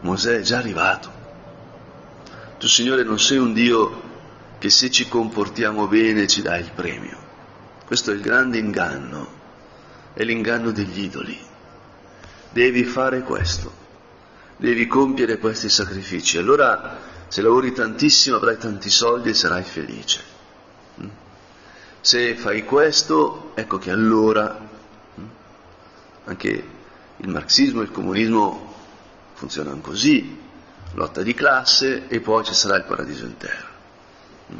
Mosè 0.00 0.36
è 0.36 0.40
già 0.40 0.58
arrivato. 0.58 1.20
Tu 2.58 2.66
Signore 2.66 3.02
non 3.02 3.18
sei 3.18 3.38
un 3.38 3.52
Dio 3.52 4.10
che 4.58 4.70
se 4.70 4.90
ci 4.90 5.08
comportiamo 5.08 5.88
bene 5.88 6.26
ci 6.26 6.42
dà 6.42 6.56
il 6.56 6.70
premio. 6.74 7.18
Questo 7.86 8.10
è 8.10 8.14
il 8.14 8.20
grande 8.20 8.58
inganno, 8.58 9.28
è 10.14 10.22
l'inganno 10.22 10.70
degli 10.70 11.02
idoli. 11.02 11.38
Devi 12.50 12.84
fare 12.84 13.22
questo 13.22 13.80
devi 14.62 14.86
compiere 14.86 15.38
questi 15.38 15.68
sacrifici. 15.68 16.38
Allora 16.38 17.00
se 17.26 17.42
lavori 17.42 17.72
tantissimo 17.72 18.36
avrai 18.36 18.56
tanti 18.58 18.90
soldi 18.90 19.30
e 19.30 19.34
sarai 19.34 19.64
felice. 19.64 20.31
Se 22.02 22.36
fai 22.36 22.64
questo, 22.64 23.52
ecco 23.54 23.78
che 23.78 23.90
allora 23.90 24.58
mm, 25.18 25.24
anche 26.24 26.68
il 27.16 27.28
marxismo 27.28 27.80
e 27.80 27.84
il 27.84 27.90
comunismo 27.90 28.74
funzionano 29.32 29.80
così, 29.80 30.38
lotta 30.92 31.22
di 31.22 31.32
classe 31.32 32.08
e 32.08 32.20
poi 32.20 32.44
ci 32.44 32.52
sarà 32.52 32.76
il 32.76 32.84
paradiso 32.84 33.24
in 33.24 33.38
terra. 33.38 33.68
Mm? 34.52 34.58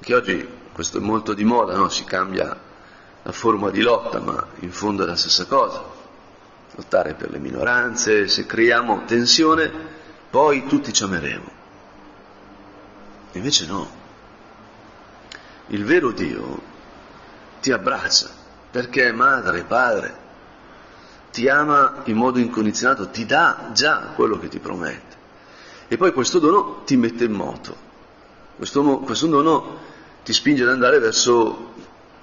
Che 0.00 0.14
oggi 0.14 0.48
questo 0.72 0.96
è 0.96 1.00
molto 1.00 1.34
di 1.34 1.44
moda, 1.44 1.76
no? 1.76 1.90
si 1.90 2.04
cambia 2.04 2.58
la 3.22 3.32
forma 3.32 3.68
di 3.68 3.82
lotta, 3.82 4.20
ma 4.20 4.46
in 4.60 4.72
fondo 4.72 5.02
è 5.02 5.06
la 5.06 5.16
stessa 5.16 5.44
cosa 5.44 5.96
lottare 6.76 7.14
per 7.14 7.30
le 7.30 7.38
minoranze, 7.38 8.28
se 8.28 8.46
creiamo 8.46 9.04
tensione, 9.06 9.70
poi 10.30 10.66
tutti 10.66 10.92
ci 10.92 11.02
ameremo. 11.02 11.50
Invece 13.32 13.66
no. 13.66 14.04
Il 15.68 15.84
vero 15.84 16.12
Dio 16.12 16.60
ti 17.60 17.72
abbraccia 17.72 18.28
perché 18.70 19.08
è 19.08 19.12
madre, 19.12 19.64
padre, 19.64 20.24
ti 21.32 21.48
ama 21.48 22.02
in 22.04 22.16
modo 22.16 22.38
incondizionato, 22.38 23.08
ti 23.08 23.26
dà 23.26 23.70
già 23.72 24.12
quello 24.14 24.38
che 24.38 24.48
ti 24.48 24.58
promette. 24.58 25.16
E 25.88 25.96
poi 25.96 26.12
questo 26.12 26.38
dono 26.38 26.82
ti 26.84 26.96
mette 26.96 27.24
in 27.24 27.32
moto. 27.32 27.84
Questo, 28.56 28.82
questo 29.00 29.26
dono 29.26 29.78
ti 30.24 30.32
spinge 30.32 30.62
ad 30.62 30.70
andare 30.70 30.98
verso 30.98 31.74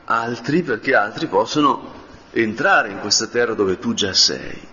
altri 0.05 0.63
perché 0.63 0.95
altri 0.95 1.27
possono 1.27 2.01
entrare 2.31 2.89
in 2.89 2.99
questa 2.99 3.27
terra 3.27 3.53
dove 3.53 3.77
tu 3.77 3.93
già 3.93 4.13
sei. 4.13 4.67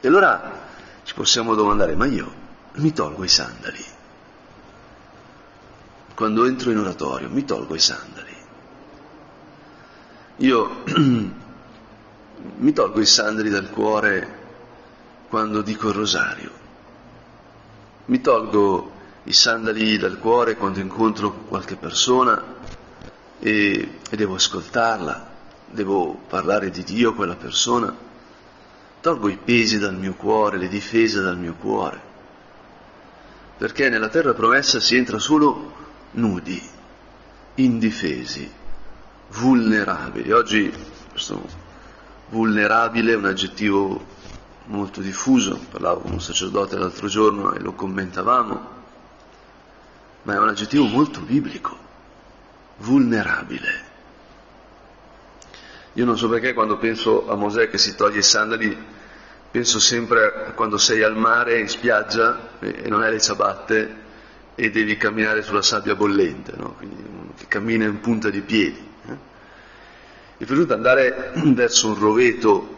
E 0.00 0.08
allora 0.08 0.68
ci 1.04 1.14
possiamo 1.14 1.54
domandare, 1.54 1.96
ma 1.96 2.06
io 2.06 2.32
mi 2.74 2.92
tolgo 2.92 3.24
i 3.24 3.28
sandali. 3.28 3.84
Quando 6.20 6.44
entro 6.44 6.70
in 6.70 6.76
oratorio 6.76 7.30
mi 7.30 7.46
tolgo 7.46 7.74
i 7.74 7.78
sandali. 7.78 8.36
Io 10.36 10.82
mi 12.58 12.72
tolgo 12.74 13.00
i 13.00 13.06
sandali 13.06 13.48
dal 13.48 13.70
cuore 13.70 14.38
quando 15.30 15.62
dico 15.62 15.88
il 15.88 15.94
rosario. 15.94 16.50
Mi 18.04 18.20
tolgo 18.20 18.90
i 19.22 19.32
sandali 19.32 19.96
dal 19.96 20.18
cuore 20.18 20.56
quando 20.56 20.80
incontro 20.80 21.32
qualche 21.32 21.76
persona 21.76 22.44
e, 23.38 23.98
e 24.10 24.16
devo 24.16 24.34
ascoltarla 24.34 25.28
devo 25.70 26.20
parlare 26.28 26.68
di 26.68 26.84
Dio 26.84 27.12
a 27.12 27.14
quella 27.14 27.36
persona, 27.36 27.96
tolgo 29.00 29.30
i 29.30 29.38
pesi 29.42 29.78
dal 29.78 29.94
mio 29.94 30.12
cuore, 30.12 30.58
le 30.58 30.68
difese 30.68 31.22
dal 31.22 31.38
mio 31.38 31.54
cuore, 31.54 31.98
perché 33.56 33.88
nella 33.88 34.10
terra 34.10 34.34
promessa 34.34 34.80
si 34.80 34.96
entra 34.96 35.18
solo 35.18 35.78
nudi, 36.12 36.62
indifesi, 37.54 38.50
vulnerabili. 39.28 40.32
Oggi 40.32 40.72
questo 41.10 41.42
vulnerabile 42.28 43.12
è 43.12 43.16
un 43.16 43.26
aggettivo 43.26 44.18
molto 44.66 45.00
diffuso, 45.00 45.60
parlavo 45.70 46.00
con 46.00 46.12
un 46.12 46.20
sacerdote 46.20 46.76
l'altro 46.76 47.08
giorno 47.08 47.52
e 47.54 47.60
lo 47.60 47.72
commentavamo, 47.72 48.68
ma 50.22 50.34
è 50.34 50.38
un 50.38 50.48
aggettivo 50.48 50.84
molto 50.84 51.20
biblico, 51.20 51.76
vulnerabile. 52.78 53.88
Io 55.94 56.04
non 56.04 56.16
so 56.16 56.28
perché 56.28 56.54
quando 56.54 56.78
penso 56.78 57.28
a 57.28 57.34
Mosè 57.34 57.68
che 57.68 57.78
si 57.78 57.96
toglie 57.96 58.20
i 58.20 58.22
sandali, 58.22 58.76
penso 59.50 59.80
sempre 59.80 60.46
a 60.46 60.52
quando 60.52 60.78
sei 60.78 61.02
al 61.02 61.16
mare, 61.16 61.58
in 61.58 61.68
spiaggia, 61.68 62.58
e 62.60 62.88
non 62.88 63.02
hai 63.02 63.10
le 63.10 63.20
ciabatte 63.20 63.96
e 64.60 64.70
devi 64.70 64.98
camminare 64.98 65.40
sulla 65.40 65.62
sabbia 65.62 65.94
bollente, 65.94 66.52
no? 66.54 66.74
quindi 66.74 67.02
che 67.34 67.46
cammina 67.48 67.86
in 67.86 67.98
punta 68.00 68.28
di 68.28 68.42
piedi. 68.42 68.88
Eh? 69.06 69.16
E 70.36 70.44
per 70.44 70.70
andare 70.70 71.32
verso 71.54 71.88
un 71.88 71.98
roveto 71.98 72.76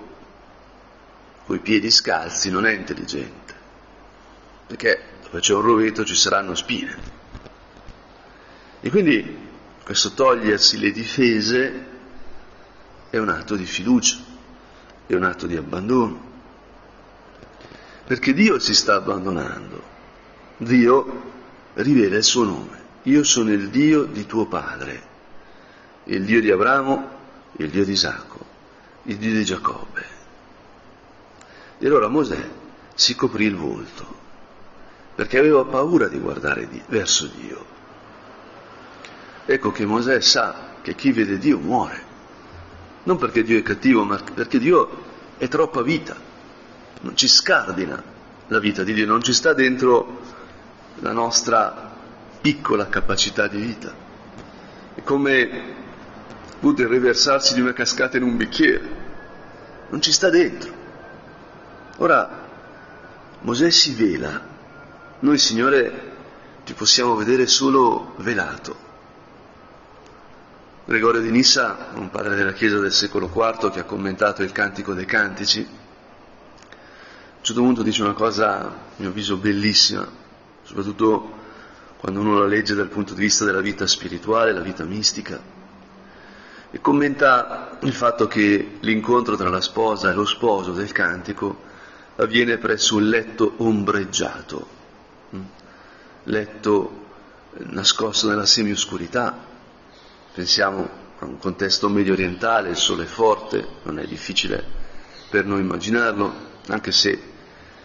con 1.45 1.57
i 1.57 1.59
piedi 1.59 1.91
scalzi 1.91 2.53
non 2.53 2.67
è 2.67 2.71
intelligente, 2.73 3.55
perché 4.69 5.03
dove 5.25 5.41
c'è 5.41 5.55
un 5.55 5.63
roveto 5.63 6.05
ci 6.05 6.15
saranno 6.15 6.55
spine. 6.55 6.97
E 8.81 8.89
quindi 8.89 9.39
questo 9.83 10.13
togliersi 10.13 10.79
le 10.79 10.93
difese 10.93 11.87
è 13.11 13.19
un 13.19 13.29
atto 13.29 13.57
di 13.57 13.67
fiducia, 13.67 14.19
è 15.05 15.15
un 15.15 15.25
atto 15.25 15.49
di 15.49 15.57
abbandono. 15.57 16.31
Perché 18.07 18.33
Dio 18.33 18.61
si 18.61 18.73
sta 18.73 18.95
abbandonando. 18.95 19.91
Dio 20.59 21.31
rivela 21.75 22.17
il 22.17 22.25
suo 22.25 22.45
nome. 22.45 22.81
Io 23.05 23.25
sono 23.25 23.53
il 23.53 23.69
Dio 23.71 24.05
di 24.05 24.27
tuo 24.27 24.47
padre, 24.47 25.03
il 26.05 26.25
Dio 26.25 26.41
di 26.41 26.51
Abramo, 26.51 27.09
il 27.57 27.71
Dio 27.71 27.85
di 27.85 27.93
Isacco, 27.93 28.45
il 29.05 29.17
Dio 29.17 29.33
di 29.33 29.45
Giacobbe. 29.45 30.05
E 31.79 31.87
allora 31.87 32.09
Mosè 32.09 32.49
si 32.95 33.15
coprì 33.15 33.45
il 33.45 33.57
volto 33.57 34.21
perché 35.15 35.39
aveva 35.39 35.65
paura 35.65 36.09
di 36.09 36.19
guardare 36.19 36.69
verso 36.89 37.27
Dio. 37.27 37.65
Ecco 39.45 39.73
che 39.73 39.85
Mosè 39.85 40.21
sa 40.21 40.77
che 40.81 40.95
chi 40.95 41.13
vede 41.13 41.39
Dio 41.39 41.59
muore. 41.59 42.11
Non 43.05 43.19
perché 43.19 43.43
Dio 43.43 43.59
è 43.59 43.63
cattivo, 43.63 44.05
ma 44.05 44.17
perché 44.17 44.59
Dio 44.59 45.11
è 45.37 45.49
troppa 45.49 45.83
vita, 45.83 46.17
non 47.01 47.17
ci 47.17 47.27
scardina 47.27 48.01
la 48.47 48.59
vita 48.61 48.85
di 48.85 48.95
Dio, 48.95 49.07
non 49.07 49.23
ci 49.23 49.33
sta 49.33 49.53
dentro 49.53 50.21
la 51.03 51.13
nostra 51.13 51.91
piccola 52.41 52.89
capacità 52.89 53.49
di 53.49 53.61
vita. 53.61 53.93
È 54.95 55.03
come 55.03 55.81
il 56.61 56.87
riversarsi 56.87 57.55
di 57.55 57.61
una 57.61 57.73
cascata 57.73 58.17
in 58.17 58.23
un 58.23 58.37
bicchiere, 58.37 59.01
non 59.91 60.01
ci 60.01 60.13
sta 60.13 60.31
dentro. 60.31 60.73
Ora, 61.99 62.41
Mosè 63.41 63.71
si 63.71 63.95
vela, 63.95 64.41
noi 65.21 65.39
Signore 65.39 66.11
ti 66.65 66.73
possiamo 66.73 67.17
vedere 67.17 67.49
solo 67.49 68.15
velato. 68.19 68.91
Gregorio 70.85 71.21
di 71.21 71.31
Nissa, 71.31 71.89
un 71.95 72.11
padre 72.11 72.37
della 72.37 72.53
Chiesa 72.53 72.79
del 72.79 72.93
secolo 72.93 73.27
IV 73.27 73.73
che 73.73 73.81
ha 73.81 73.85
commentato 73.85 74.43
il 74.45 74.53
Cantico 74.53 74.95
dei 74.95 75.05
Cantici, 75.05 75.61
a 75.61 76.75
un 77.39 77.43
certo 77.45 77.61
punto 77.61 77.83
dice 77.83 78.03
una 78.03 78.13
cosa, 78.13 78.61
a 78.61 78.73
mio 78.97 79.09
avviso, 79.09 79.37
bellissima, 79.37 80.21
soprattutto 80.73 81.41
quando 81.99 82.21
uno 82.21 82.39
la 82.39 82.47
legge 82.47 82.75
dal 82.75 82.89
punto 82.89 83.13
di 83.13 83.21
vista 83.21 83.45
della 83.45 83.61
vita 83.61 83.87
spirituale, 83.87 84.53
la 84.53 84.61
vita 84.61 84.85
mistica, 84.85 85.39
e 86.71 86.81
commenta 86.81 87.77
il 87.83 87.93
fatto 87.93 88.27
che 88.27 88.79
l'incontro 88.81 89.37
tra 89.37 89.51
la 89.51 89.61
sposa 89.61 90.11
e 90.11 90.15
lo 90.15 90.25
sposo 90.25 90.73
del 90.73 90.91
cantico 90.91 91.71
avviene 92.17 92.57
presso 92.57 92.97
un 92.97 93.07
letto 93.07 93.53
ombreggiato, 93.59 94.67
mm? 95.37 95.43
letto 96.25 97.05
nascosto 97.59 98.29
nella 98.29 98.47
semioscurità, 98.47 99.51
Pensiamo 100.33 100.89
a 101.19 101.27
un 101.27 101.37
contesto 101.37 101.91
medio 101.91 102.15
orientale, 102.15 102.71
il 102.71 102.77
sole 102.77 103.03
è 103.05 103.07
forte, 103.07 103.67
non 103.83 103.99
è 103.99 104.07
difficile 104.07 104.65
per 105.29 105.45
non 105.45 105.61
immaginarlo, 105.61 106.33
anche 106.69 106.91
se 106.91 107.32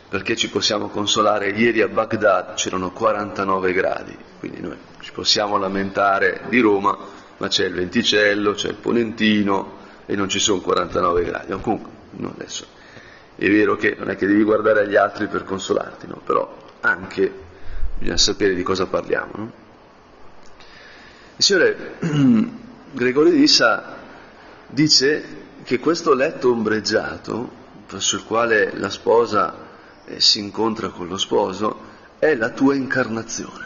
perché 0.10 0.36
ci 0.36 0.50
possiamo 0.50 0.88
consolare, 0.88 1.50
ieri 1.50 1.82
a 1.82 1.88
Baghdad 1.88 2.54
c'erano 2.54 2.92
49 2.92 3.74
gradi, 3.74 4.18
quindi 4.40 4.62
noi 4.62 4.78
ci 5.02 5.12
possiamo 5.12 5.58
lamentare 5.58 6.42
di 6.50 6.60
Roma, 6.60 6.98
ma 7.38 7.48
c'è 7.48 7.66
il 7.66 7.74
venticello, 7.74 8.54
c'è 8.54 8.70
il 8.70 8.76
ponentino 8.76 9.76
e 10.06 10.16
non 10.16 10.30
ci 10.30 10.40
sono 10.40 10.62
49 10.62 11.24
gradi. 11.24 11.60
Comunque, 11.62 11.92
no, 12.12 12.34
adesso 12.34 12.66
è 13.36 13.48
vero 13.50 13.76
che 13.76 13.96
non 13.98 14.10
è 14.10 14.16
che 14.16 14.26
devi 14.26 14.44
guardare 14.44 14.82
agli 14.82 14.96
altri 14.96 15.28
per 15.28 15.44
consolarti, 15.44 16.08
no? 16.08 16.20
però 16.24 16.56
anche 16.82 17.32
bisogna 18.00 18.18
sapere 18.18 18.56
di 18.56 18.64
cosa 18.64 18.88
parliamo. 18.88 19.32
No? 19.36 19.52
Il 21.36 21.44
Signore 21.44 21.98
Gregorio 22.92 23.32
di 23.32 23.44
Issa 23.44 23.98
dice 24.68 25.46
che 25.64 25.80
questo 25.80 26.14
letto 26.14 26.50
ombreggiato, 26.50 27.66
il 27.90 28.24
quale 28.26 28.72
la 28.76 28.90
sposa 28.90 29.67
eh, 30.08 30.22
si 30.22 30.40
incontra 30.40 30.90
con 30.90 31.08
lo 31.08 31.18
sposo, 31.18 31.96
è 32.18 32.34
la 32.36 32.50
tua 32.50 32.76
incarnazione. 32.76 33.66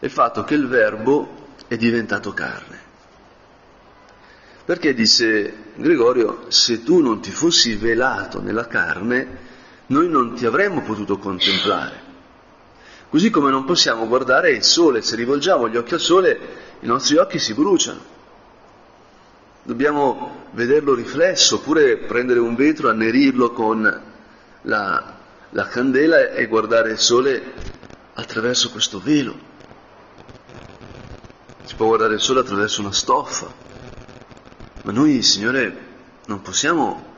Il 0.00 0.10
fatto 0.10 0.44
che 0.44 0.54
il 0.54 0.68
verbo 0.68 1.40
è 1.68 1.76
diventato 1.76 2.32
carne. 2.34 2.80
Perché 4.64 4.94
disse 4.94 5.70
Gregorio, 5.74 6.44
se 6.48 6.82
tu 6.82 7.00
non 7.00 7.20
ti 7.20 7.30
fossi 7.30 7.74
velato 7.76 8.40
nella 8.40 8.66
carne, 8.66 9.38
noi 9.86 10.08
non 10.08 10.34
ti 10.34 10.44
avremmo 10.44 10.82
potuto 10.82 11.18
contemplare. 11.18 12.10
Così 13.08 13.30
come 13.30 13.50
non 13.50 13.64
possiamo 13.64 14.06
guardare 14.06 14.52
il 14.52 14.62
sole, 14.62 15.02
se 15.02 15.16
rivolgiamo 15.16 15.68
gli 15.68 15.76
occhi 15.76 15.94
al 15.94 16.00
sole, 16.00 16.38
i 16.80 16.86
nostri 16.86 17.16
occhi 17.16 17.38
si 17.38 17.54
bruciano. 17.54 18.10
Dobbiamo 19.64 20.46
vederlo 20.52 20.94
riflesso, 20.94 21.56
oppure 21.56 21.96
prendere 21.98 22.40
un 22.40 22.54
vetro, 22.54 22.88
annerirlo 22.88 23.52
con 23.52 24.11
la, 24.62 25.18
la 25.50 25.66
candela 25.68 26.30
e 26.30 26.46
guardare 26.46 26.92
il 26.92 26.98
sole 26.98 27.52
attraverso 28.14 28.70
questo 28.70 29.00
velo. 29.00 29.50
Si 31.64 31.74
può 31.74 31.86
guardare 31.86 32.14
il 32.14 32.20
sole 32.20 32.40
attraverso 32.40 32.80
una 32.80 32.92
stoffa. 32.92 33.52
Ma 34.82 34.92
noi, 34.92 35.22
Signore, 35.22 35.90
non 36.26 36.42
possiamo 36.42 37.10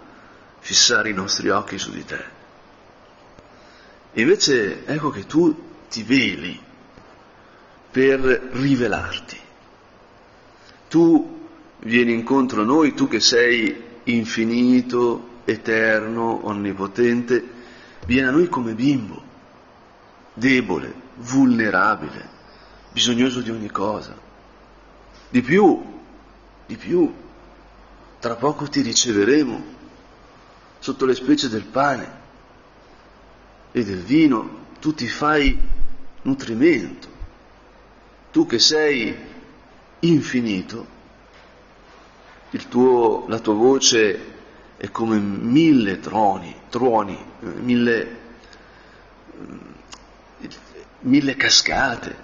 fissare 0.58 1.10
i 1.10 1.14
nostri 1.14 1.48
occhi 1.50 1.78
su 1.78 1.90
di 1.90 2.04
te. 2.04 2.32
Invece 4.14 4.84
ecco 4.86 5.10
che 5.10 5.26
tu 5.26 5.72
ti 5.88 6.02
veli 6.02 6.60
per 7.90 8.20
rivelarti. 8.20 9.38
Tu 10.88 11.48
vieni 11.80 12.12
incontro 12.12 12.62
a 12.62 12.64
noi, 12.64 12.94
tu 12.94 13.08
che 13.08 13.20
sei 13.20 13.93
infinito, 14.04 15.40
eterno, 15.44 16.46
onnipotente, 16.46 17.42
vieni 18.06 18.28
a 18.28 18.30
noi 18.30 18.48
come 18.48 18.74
bimbo, 18.74 19.22
debole, 20.34 20.92
vulnerabile, 21.16 22.28
bisognoso 22.92 23.40
di 23.40 23.50
ogni 23.50 23.70
cosa. 23.70 24.16
Di 25.28 25.42
più, 25.42 25.82
di 26.66 26.76
più, 26.76 27.12
tra 28.18 28.36
poco 28.36 28.68
ti 28.68 28.80
riceveremo 28.80 29.72
sotto 30.78 31.04
le 31.04 31.14
specie 31.14 31.48
del 31.48 31.64
pane 31.64 32.22
e 33.72 33.84
del 33.84 34.02
vino, 34.02 34.62
tu 34.80 34.94
ti 34.94 35.08
fai 35.08 35.58
nutrimento, 36.22 37.08
tu 38.30 38.46
che 38.46 38.58
sei 38.58 39.16
infinito, 40.00 40.86
tuo, 42.68 43.24
la 43.28 43.38
tua 43.38 43.54
voce 43.54 44.32
è 44.76 44.90
come 44.90 45.18
mille 45.18 46.00
troni, 46.00 46.54
truoni, 46.68 47.18
mille, 47.40 48.18
mille 51.00 51.36
cascate, 51.36 52.16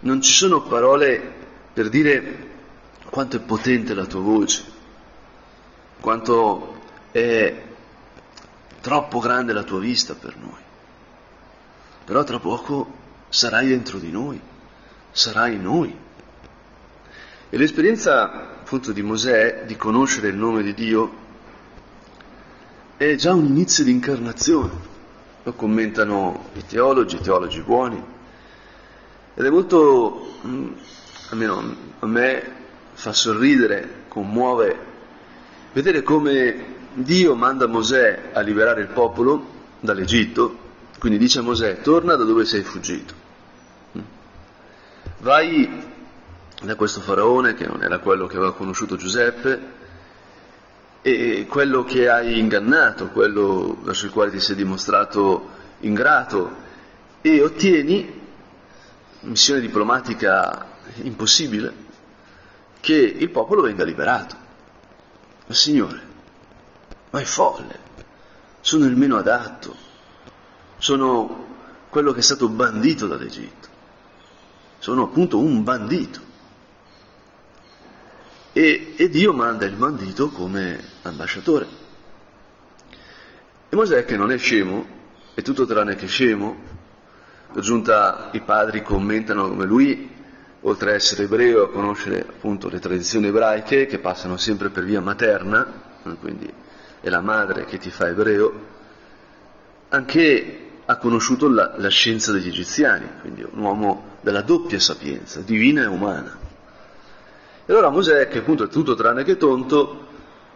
non 0.00 0.20
ci 0.20 0.32
sono 0.32 0.62
parole 0.62 1.32
per 1.72 1.88
dire 1.88 2.52
quanto 3.10 3.36
è 3.36 3.40
potente 3.40 3.94
la 3.94 4.06
tua 4.06 4.20
voce 4.20 4.72
quanto 6.04 6.82
è 7.12 7.62
troppo 8.82 9.18
grande 9.18 9.54
la 9.54 9.62
tua 9.62 9.78
vista 9.78 10.14
per 10.14 10.36
noi. 10.36 10.60
Però 12.04 12.22
tra 12.24 12.38
poco 12.38 12.92
sarai 13.30 13.68
dentro 13.68 13.96
di 13.96 14.10
noi, 14.10 14.38
sarai 15.10 15.56
noi. 15.56 15.96
E 17.54 17.56
l'esperienza 17.56 18.58
appunto 18.62 18.90
di 18.90 19.00
Mosè 19.00 19.62
di 19.64 19.76
conoscere 19.76 20.26
il 20.26 20.34
nome 20.34 20.64
di 20.64 20.74
Dio 20.74 21.14
è 22.96 23.14
già 23.14 23.32
un 23.32 23.44
inizio 23.44 23.84
di 23.84 23.92
incarnazione, 23.92 24.72
lo 25.40 25.52
commentano 25.52 26.46
i 26.54 26.66
teologi, 26.66 27.14
i 27.14 27.20
teologi 27.20 27.60
buoni, 27.60 28.04
ed 29.36 29.44
è 29.44 29.48
molto, 29.50 30.34
mm, 30.44 30.72
almeno 31.30 31.76
a 32.00 32.06
me 32.06 32.42
fa 32.94 33.12
sorridere, 33.12 34.06
commuove 34.08 34.76
vedere 35.74 36.02
come 36.02 36.56
Dio 36.94 37.36
manda 37.36 37.68
Mosè 37.68 38.30
a 38.32 38.40
liberare 38.40 38.80
il 38.80 38.88
popolo 38.88 39.46
dall'Egitto, 39.78 40.58
quindi 40.98 41.18
dice 41.18 41.38
a 41.38 41.42
Mosè 41.42 41.82
torna 41.82 42.16
da 42.16 42.24
dove 42.24 42.44
sei 42.44 42.64
fuggito, 42.64 43.14
vai 45.18 45.92
da 46.64 46.76
questo 46.76 47.00
faraone 47.00 47.54
che 47.54 47.66
non 47.66 47.82
era 47.82 47.98
quello 47.98 48.26
che 48.26 48.36
aveva 48.36 48.54
conosciuto 48.54 48.96
Giuseppe 48.96 49.82
e 51.02 51.46
quello 51.46 51.84
che 51.84 52.08
hai 52.08 52.38
ingannato, 52.38 53.08
quello 53.08 53.76
verso 53.82 54.06
il 54.06 54.12
quale 54.12 54.30
ti 54.30 54.40
sei 54.40 54.56
dimostrato 54.56 55.50
ingrato 55.80 56.62
e 57.20 57.42
ottieni, 57.42 58.22
missione 59.20 59.60
diplomatica 59.60 60.66
impossibile, 61.02 61.72
che 62.80 62.94
il 62.94 63.30
popolo 63.30 63.62
venga 63.62 63.84
liberato. 63.84 64.36
Ma 65.46 65.54
Signore, 65.54 66.02
ma 67.10 67.20
è 67.20 67.24
folle, 67.24 67.78
sono 68.60 68.86
il 68.86 68.96
meno 68.96 69.18
adatto, 69.18 69.76
sono 70.78 71.46
quello 71.90 72.12
che 72.12 72.20
è 72.20 72.22
stato 72.22 72.48
bandito 72.48 73.06
dall'Egitto, 73.06 73.68
sono 74.78 75.02
appunto 75.04 75.38
un 75.38 75.62
bandito. 75.62 76.32
E, 78.56 78.94
e 78.94 79.08
Dio 79.08 79.32
manda 79.32 79.64
il 79.64 79.74
bandito 79.74 80.28
come 80.28 80.78
ambasciatore. 81.02 81.66
E 83.68 83.74
Mosè 83.74 84.04
che 84.04 84.16
non 84.16 84.30
è 84.30 84.38
scemo, 84.38 84.86
è 85.34 85.42
tutto 85.42 85.66
tranne 85.66 85.96
che 85.96 86.06
scemo, 86.06 86.56
giunta 87.56 88.30
i 88.32 88.40
padri 88.42 88.82
commentano 88.82 89.48
come 89.48 89.64
lui 89.64 90.08
oltre 90.60 90.92
a 90.92 90.94
essere 90.94 91.24
ebreo, 91.24 91.64
a 91.64 91.70
conoscere 91.70 92.20
appunto 92.20 92.68
le 92.68 92.78
tradizioni 92.78 93.26
ebraiche 93.26 93.86
che 93.86 93.98
passano 93.98 94.36
sempre 94.36 94.70
per 94.70 94.84
via 94.84 95.00
materna, 95.00 95.66
quindi 96.20 96.48
è 97.00 97.08
la 97.08 97.20
madre 97.20 97.64
che 97.64 97.78
ti 97.78 97.90
fa 97.90 98.06
ebreo, 98.06 98.52
anche 99.88 100.60
ha 100.84 100.96
conosciuto 100.96 101.48
la, 101.48 101.74
la 101.76 101.88
scienza 101.88 102.30
degli 102.30 102.46
egiziani, 102.46 103.08
quindi 103.20 103.42
un 103.42 103.58
uomo 103.58 104.18
della 104.20 104.42
doppia 104.42 104.78
sapienza, 104.78 105.40
divina 105.40 105.82
e 105.82 105.86
umana. 105.86 106.43
E 107.66 107.72
allora 107.72 107.88
Mosè, 107.88 108.28
che 108.28 108.38
appunto 108.38 108.64
è 108.64 108.68
tutto 108.68 108.94
tranne 108.94 109.24
che 109.24 109.36
tonto, 109.36 110.06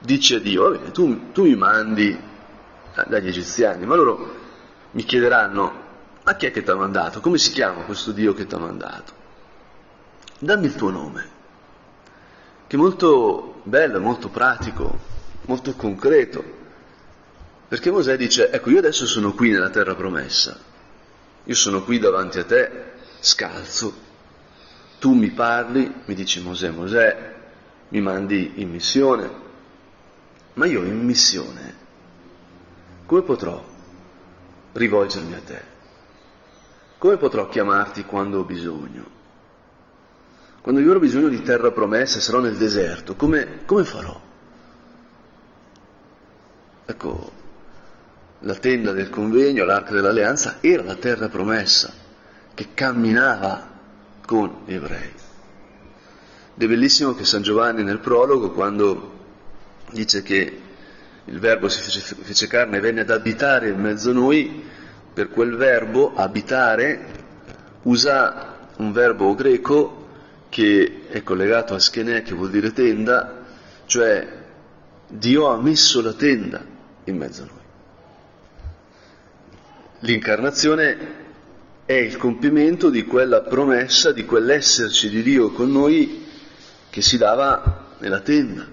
dice 0.01 0.37
a 0.37 0.39
Dio, 0.41 0.71
bene, 0.71 0.91
tu, 0.91 1.33
tu 1.33 1.45
mi 1.45 1.57
mandi 1.57 2.17
dagli 3.07 3.29
egiziani, 3.29 3.87
ma 3.87 3.95
loro 3.95 4.35
mi 4.91 5.05
chiederanno, 5.05 5.87
a 6.25 6.35
chi 6.35 6.47
è 6.47 6.51
che 6.51 6.63
ti 6.63 6.71
ha 6.71 6.75
mandato? 6.75 7.21
Come 7.21 7.39
si 7.39 7.53
chiama 7.53 7.83
questo 7.83 8.13
Dio 8.13 8.35
che 8.35 8.47
ti 8.47 8.55
ha 8.55 8.59
mandato? 8.59 9.19
dammi 10.39 10.67
il 10.67 10.77
tuo 10.77 10.91
nome, 10.91 11.29
che 12.67 12.77
è 12.77 12.79
molto 12.79 13.61
bello, 13.65 13.99
molto 13.99 14.29
pratico, 14.29 14.99
molto 15.47 15.75
concreto, 15.75 16.57
perché 17.67 17.91
Mosè 17.91 18.17
dice, 18.17 18.51
ecco 18.51 18.71
io 18.71 18.79
adesso 18.79 19.07
sono 19.07 19.35
qui 19.35 19.51
nella 19.51 19.71
terra 19.71 19.95
promessa, 19.95 20.57
io 21.45 21.55
sono 21.55 21.83
qui 21.83 21.99
davanti 21.99 22.39
a 22.39 22.45
te, 22.45 22.71
scalzo, 23.19 24.07
tu 24.99 25.13
mi 25.13 25.31
parli, 25.31 25.93
mi 26.05 26.15
dici 26.15 26.41
Mosè, 26.41 26.71
Mosè, 26.71 27.35
mi 27.89 28.01
mandi 28.01 28.55
in 28.57 28.71
missione, 28.71 29.31
ma 30.55 30.67
io 30.67 30.83
in 30.83 31.05
missione, 31.05 31.75
come 33.07 33.23
potrò 33.23 33.65
rivolgermi 34.73 35.35
a 35.35 35.41
te? 35.45 35.63
Come 36.99 37.17
potrò 37.17 37.49
chiamarti 37.49 38.05
quando 38.05 38.41
ho 38.41 38.45
bisogno? 38.45 39.17
Quando 40.61 40.81
io 40.81 40.89
avrò 40.89 40.99
bisogno 40.99 41.29
di 41.29 41.43
terra 41.43 41.71
promessa 41.71 42.19
e 42.19 42.21
sarò 42.21 42.41
nel 42.41 42.57
deserto, 42.57 43.15
come, 43.15 43.65
come 43.65 43.85
farò? 43.85 44.21
Ecco, 46.85 47.33
la 48.41 48.55
tenda 48.55 48.93
del 48.93 49.11
convegno, 49.11 49.65
l'arca 49.65 49.93
dell'alleanza, 49.93 50.59
era 50.61 50.83
la 50.83 50.97
terra 50.97 51.29
promessa 51.29 51.93
che 52.53 52.69
camminava 52.75 53.78
con 54.29 54.65
gli 54.67 54.75
ebrei. 54.75 55.11
Ed 56.55 56.63
è 56.63 56.67
bellissimo 56.67 57.15
che 57.15 57.25
San 57.25 57.41
Giovanni 57.41 57.83
nel 57.83 58.01
prologo, 58.01 58.51
quando 58.51 59.13
dice 59.93 60.23
che 60.23 60.61
il 61.25 61.39
verbo 61.39 61.71
si 61.71 61.81
fece, 61.81 62.01
fece 62.01 62.47
carne 62.47 62.77
e 62.77 62.81
venne 62.81 63.01
ad 63.01 63.11
abitare 63.11 63.71
in 63.71 63.81
mezzo 63.81 64.11
a 64.11 64.13
noi, 64.13 64.65
per 65.15 65.31
quel 65.31 65.57
verbo 65.57 66.13
abitare 66.15 67.07
usa 67.85 68.69
un 68.77 68.93
verbo 68.93 69.35
greco 69.35 70.09
che 70.51 71.07
è 71.09 71.23
collegato 71.23 71.73
a 71.73 71.79
schenè, 71.79 72.21
che 72.21 72.35
vuol 72.35 72.51
dire 72.51 72.75
tenda, 72.75 73.47
cioè 73.87 74.29
Dio 75.09 75.49
ha 75.49 75.57
messo 75.57 76.03
la 76.03 76.13
tenda 76.13 76.63
in 77.05 77.17
mezzo 77.17 77.43
a 77.45 77.47
noi. 77.47 77.57
L'incarnazione 80.01 81.28
è 81.89 81.95
il 81.95 82.19
compimento 82.19 82.91
di 82.91 83.07
quella 83.07 83.41
promessa, 83.41 84.13
di 84.13 84.27
quell'esserci 84.27 85.09
di 85.09 85.23
Dio 85.23 85.53
con 85.53 85.73
noi 85.73 86.27
che 86.91 87.01
si 87.01 87.17
dava 87.17 87.95
nella 88.01 88.21
tenda. 88.21 88.67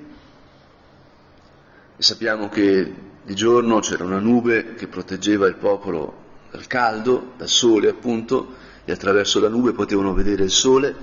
E 1.95 2.03
sappiamo 2.03 2.49
che 2.49 2.93
di 3.23 3.33
giorno 3.33 3.79
c'era 3.79 4.03
una 4.03 4.19
nube 4.19 4.73
che 4.73 4.87
proteggeva 4.87 5.47
il 5.47 5.55
popolo 5.55 6.23
dal 6.51 6.67
caldo, 6.67 7.31
dal 7.37 7.47
sole 7.47 7.87
appunto, 7.87 8.53
e 8.83 8.91
attraverso 8.91 9.39
la 9.39 9.47
nube 9.47 9.71
potevano 9.71 10.13
vedere 10.13 10.43
il 10.43 10.51
sole, 10.51 10.93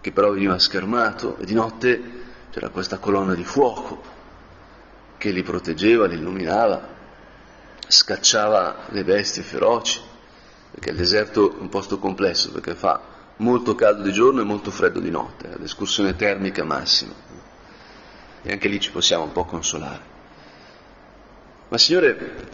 che 0.00 0.12
però 0.12 0.30
veniva 0.30 0.56
schermato, 0.56 1.36
e 1.38 1.46
di 1.46 1.54
notte 1.54 2.00
c'era 2.52 2.68
questa 2.68 2.98
colonna 2.98 3.34
di 3.34 3.42
fuoco 3.42 4.00
che 5.18 5.32
li 5.32 5.42
proteggeva, 5.42 6.06
li 6.06 6.14
illuminava, 6.14 6.80
scacciava 7.88 8.86
le 8.90 9.02
bestie 9.02 9.42
feroci, 9.42 10.09
perché 10.70 10.90
il 10.90 10.96
deserto 10.96 11.56
è 11.56 11.60
un 11.60 11.68
posto 11.68 11.98
complesso, 11.98 12.52
perché 12.52 12.74
fa 12.74 13.00
molto 13.36 13.74
caldo 13.74 14.02
di 14.02 14.12
giorno 14.12 14.40
e 14.40 14.44
molto 14.44 14.70
freddo 14.70 15.00
di 15.00 15.10
notte, 15.10 15.56
l'escursione 15.58 16.16
termica 16.16 16.64
massima. 16.64 17.12
E 18.42 18.52
anche 18.52 18.68
lì 18.68 18.80
ci 18.80 18.90
possiamo 18.90 19.24
un 19.24 19.32
po' 19.32 19.44
consolare. 19.44 20.02
Ma 21.68 21.78
Signore, 21.78 22.48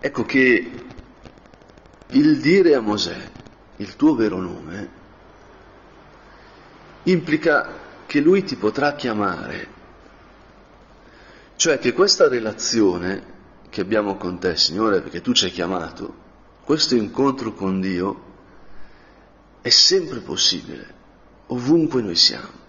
ecco 0.00 0.24
che 0.24 0.70
il 2.08 2.40
dire 2.40 2.74
a 2.74 2.80
Mosè 2.80 3.30
il 3.76 3.96
tuo 3.96 4.14
vero 4.14 4.40
nome 4.40 5.02
implica 7.04 7.82
che 8.06 8.20
lui 8.20 8.44
ti 8.44 8.56
potrà 8.56 8.94
chiamare. 8.94 9.68
Cioè 11.56 11.78
che 11.78 11.92
questa 11.92 12.28
relazione 12.28 13.32
che 13.70 13.80
abbiamo 13.80 14.16
con 14.16 14.38
te, 14.38 14.56
Signore, 14.56 15.00
perché 15.00 15.20
tu 15.20 15.32
ci 15.32 15.46
hai 15.46 15.50
chiamato, 15.50 16.22
questo 16.64 16.94
incontro 16.94 17.52
con 17.52 17.80
Dio 17.80 18.22
è 19.60 19.68
sempre 19.68 20.20
possibile, 20.20 20.94
ovunque 21.48 22.02
noi 22.02 22.16
siamo. 22.16 22.62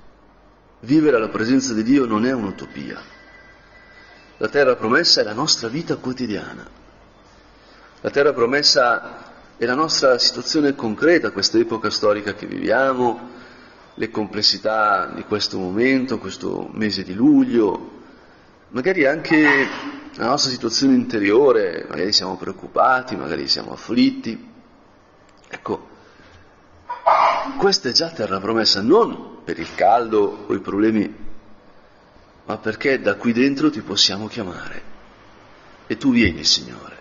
Vivere 0.82 1.16
alla 1.16 1.30
presenza 1.30 1.74
di 1.74 1.84
Dio 1.84 2.06
non 2.06 2.26
è 2.26 2.34
un'utopia. 2.34 3.02
La 4.38 4.50
terra 4.50 4.76
promessa 4.76 5.22
è 5.22 5.24
la 5.24 5.34
nostra 5.34 5.70
vita 5.70 5.96
quotidiana. 5.96 6.68
La 8.02 8.10
terra 8.10 8.34
promessa 8.34 9.56
è 9.58 9.66
la 9.66 9.76
nostra 9.76 10.18
situazione 10.18 10.76
concreta, 10.76 11.32
questa 11.32 11.58
epoca 11.58 11.90
storica 11.90 12.34
che 12.34 12.46
viviamo, 12.46 13.30
le 13.94 14.12
complessità 14.12 15.08
di 15.08 15.24
questo 15.24 15.58
momento, 15.58 16.18
questo 16.18 16.70
mese 16.74 17.04
di 17.04 17.14
luglio, 17.14 18.04
magari 18.70 19.06
anche 19.06 19.68
la 20.16 20.28
nostra 20.28 20.52
situazione 20.52 20.96
interiore, 20.96 21.86
magari 21.90 22.12
siamo 22.12 22.38
preoccupati, 22.38 23.16
magari 23.16 23.48
siamo 23.48 23.74
afflitti. 23.74 24.52
Ecco, 25.48 25.88
questa 27.58 27.90
è 27.90 27.92
già 27.92 28.10
terra 28.10 28.40
promessa, 28.40 28.82
non 28.82 29.44
per 29.44 29.60
il 29.60 29.74
caldo 29.76 30.46
o 30.48 30.54
i 30.54 30.60
problemi, 30.60 31.14
ma 32.46 32.58
perché 32.58 33.00
da 33.00 33.16
qui 33.16 33.34
dentro 33.34 33.70
ti 33.70 33.82
possiamo 33.82 34.28
chiamare. 34.28 34.94
E 35.88 35.98
tu 35.98 36.12
vieni, 36.12 36.44
Signore. 36.44 36.94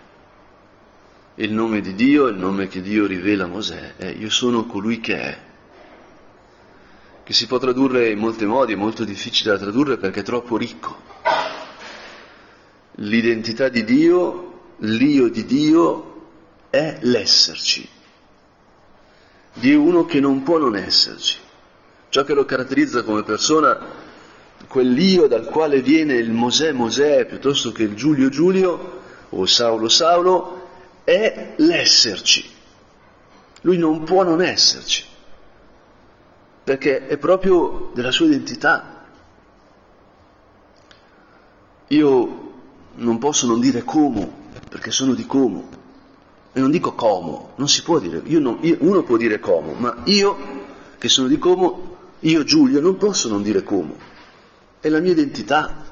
Il 1.35 1.51
nome 1.51 1.81
di 1.81 1.95
Dio, 1.95 2.27
il 2.27 2.37
nome 2.37 2.67
che 2.67 2.81
Dio 2.81 3.05
rivela 3.05 3.43
a 3.43 3.47
Mosè 3.47 3.95
è 3.97 4.05
io 4.07 4.29
sono 4.29 4.65
colui 4.65 5.01
che 5.01 5.19
è 5.19 5.39
che 7.23 7.33
si 7.33 7.47
può 7.47 7.57
tradurre 7.57 8.11
in 8.11 8.19
molti 8.19 8.45
modi, 8.45 8.73
è 8.73 8.75
molto 8.75 9.03
difficile 9.03 9.51
da 9.51 9.57
tradurre 9.57 9.97
perché 9.97 10.19
è 10.19 10.23
troppo 10.23 10.57
ricco. 10.57 11.14
L'identità 12.99 13.69
di 13.69 13.83
Dio, 13.83 14.73
l'io 14.77 15.29
di 15.29 15.45
Dio 15.45 16.27
è 16.69 16.97
l'esserci. 17.01 17.87
Dio 19.53 19.73
è 19.73 19.77
uno 19.77 20.05
che 20.05 20.19
non 20.19 20.43
può 20.43 20.57
non 20.57 20.75
esserci. 20.75 21.37
Ciò 22.09 22.23
che 22.23 22.33
lo 22.33 22.45
caratterizza 22.45 23.03
come 23.03 23.23
persona, 23.23 23.77
quell'io 24.67 25.27
dal 25.27 25.45
quale 25.45 25.81
viene 25.81 26.15
il 26.15 26.31
Mosè 26.31 26.71
Mosè 26.71 27.25
piuttosto 27.25 27.71
che 27.71 27.83
il 27.83 27.95
Giulio 27.95 28.29
Giulio 28.29 29.01
o 29.29 29.45
Saulo 29.45 29.89
Saulo, 29.89 30.67
è 31.03 31.53
l'esserci. 31.57 32.49
Lui 33.61 33.77
non 33.77 34.03
può 34.03 34.23
non 34.23 34.41
esserci 34.41 35.13
perché 36.65 37.05
è 37.05 37.17
proprio 37.17 37.91
della 37.93 38.11
sua 38.11 38.25
identità. 38.25 39.03
Io 41.89 42.44
non 42.95 43.17
posso 43.17 43.47
non 43.47 43.59
dire 43.59 43.83
Como, 43.83 44.31
perché 44.69 44.91
sono 44.91 45.13
di 45.13 45.25
Como, 45.25 45.69
e 46.53 46.59
non 46.59 46.71
dico 46.71 46.93
Como, 46.93 47.51
non 47.55 47.67
si 47.67 47.83
può 47.83 47.99
dire, 47.99 48.21
non, 48.39 48.57
io, 48.61 48.77
uno 48.79 49.03
può 49.03 49.17
dire 49.17 49.39
Como, 49.39 49.73
ma 49.73 49.97
io 50.05 50.63
che 50.97 51.09
sono 51.09 51.27
di 51.27 51.37
Como, 51.37 51.97
io 52.19 52.43
Giulio, 52.43 52.79
non 52.79 52.97
posso 52.97 53.27
non 53.27 53.41
dire 53.41 53.63
Como, 53.63 53.95
è 54.79 54.89
la 54.89 54.99
mia 54.99 55.11
identità. 55.11 55.83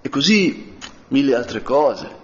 E 0.00 0.08
così 0.08 0.76
mille 1.08 1.34
altre 1.34 1.62
cose. 1.62 2.20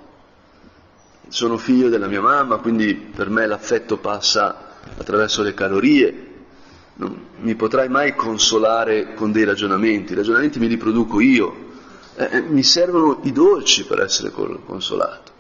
Sono 1.28 1.58
figlio 1.58 1.88
della 1.88 2.06
mia 2.06 2.20
mamma, 2.20 2.56
quindi 2.56 2.94
per 2.94 3.30
me 3.30 3.46
l'affetto 3.46 3.98
passa 3.98 4.76
attraverso 4.96 5.42
le 5.42 5.54
calorie, 5.54 6.26
non 6.94 7.16
mi 7.40 7.54
potrai 7.54 7.88
mai 7.88 8.14
consolare 8.14 9.14
con 9.14 9.30
dei 9.30 9.44
ragionamenti, 9.44 10.12
i 10.12 10.16
ragionamenti 10.16 10.58
me 10.58 10.66
li 10.66 10.76
produco 10.76 11.20
io, 11.20 11.67
eh, 12.18 12.28
eh 12.37 12.40
mi 12.40 12.62
servono 12.62 13.20
i 13.22 13.33
dolci 13.33 13.85
per 13.85 14.00
essere 14.00 14.31
consolato. 14.31 15.33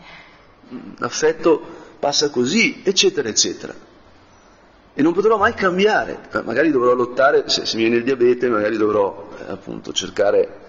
L'affetto 0.98 1.60
passa 1.98 2.30
così, 2.30 2.82
eccetera, 2.84 3.28
eccetera. 3.28 3.74
E 4.94 5.02
non 5.02 5.12
potrò 5.12 5.36
mai 5.36 5.54
cambiare, 5.54 6.28
magari 6.44 6.70
dovrò 6.70 6.92
lottare, 6.92 7.48
se, 7.48 7.64
se 7.66 7.76
mi 7.76 7.82
viene 7.82 7.98
il 7.98 8.04
diabete, 8.04 8.48
magari 8.48 8.76
dovrò 8.76 9.28
eh, 9.38 9.50
appunto 9.50 9.92
cercare 9.92 10.66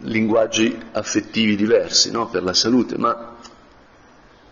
linguaggi 0.00 0.76
affettivi 0.92 1.56
diversi 1.56 2.10
no? 2.10 2.28
per 2.28 2.42
la 2.42 2.52
salute, 2.52 2.98
ma, 2.98 3.36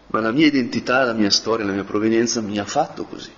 ma 0.06 0.20
la 0.20 0.30
mia 0.30 0.46
identità, 0.46 1.04
la 1.04 1.12
mia 1.12 1.30
storia, 1.30 1.66
la 1.66 1.72
mia 1.72 1.84
provenienza 1.84 2.40
mi 2.40 2.58
ha 2.58 2.64
fatto 2.64 3.04
così. 3.04 3.32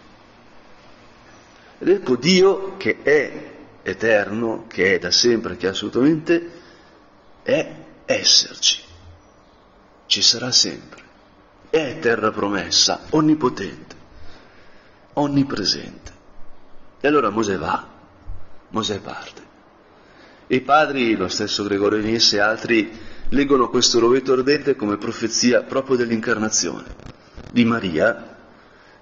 Ed 1.79 1.89
ecco 1.89 2.17
Dio 2.17 2.77
che 2.77 2.99
è 3.03 3.53
eterno, 3.83 4.67
che 4.69 4.95
è 4.95 4.99
da 4.99 5.11
sempre, 5.11 5.57
che 5.57 5.67
assolutamente 5.67 6.60
è 7.43 7.75
esserci, 8.05 8.83
ci 10.07 10.23
sarà 10.23 10.51
sempre, 10.51 11.03
è 11.71 11.99
terra 12.01 12.31
promessa, 12.31 13.01
onnipotente, 13.11 13.97
onnipresente. 15.15 16.13
E 17.01 17.09
allora 17.09 17.31
Mosè 17.31 17.57
va, 17.57 17.87
Mosè 18.71 19.01
parte. 19.01 19.49
I 20.49 20.61
padri, 20.61 21.17
lo 21.17 21.29
stesso 21.29 21.63
Gregorio 21.63 22.03
Nisse 22.03 22.37
e 22.37 22.41
altri, 22.41 22.91
leggono 23.29 23.69
questo 23.69 24.01
rovetto 24.01 24.33
ardente 24.33 24.75
come 24.75 24.97
profezia 24.97 25.63
proprio 25.63 25.97
dell'incarnazione 25.97 26.95
di 27.53 27.65
Maria, 27.65 28.37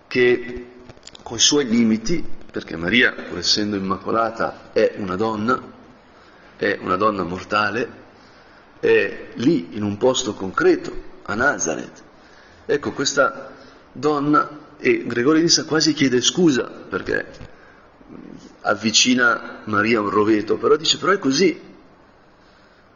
che 0.07 0.66
con 1.22 1.38
i 1.38 1.40
suoi 1.40 1.66
limiti 1.66 2.37
perché 2.51 2.77
Maria, 2.77 3.12
pur 3.12 3.38
essendo 3.38 3.77
immacolata, 3.77 4.70
è 4.72 4.94
una 4.96 5.16
donna, 5.16 5.61
è 6.57 6.79
una 6.81 6.96
donna 6.96 7.22
mortale, 7.22 8.07
è 8.81 9.29
lì 9.35 9.77
in 9.77 9.83
un 9.83 9.97
posto 9.97 10.35
concreto, 10.35 11.07
a 11.25 11.35
Nazareth. 11.35 12.03
Ecco, 12.67 12.93
questa 12.93 13.53
donna, 13.93 14.67
e 14.79 15.05
Gregorio 15.07 15.43
Nissa 15.43 15.64
quasi 15.64 15.93
chiede 15.93 16.21
scusa 16.21 16.64
perché 16.64 17.27
avvicina 18.62 19.62
Maria 19.64 19.99
a 19.99 20.03
un 20.03 20.11
roveto, 20.11 20.57
però 20.57 20.77
dice, 20.77 20.99
però 20.99 21.12
è 21.12 21.19
così. 21.19 21.67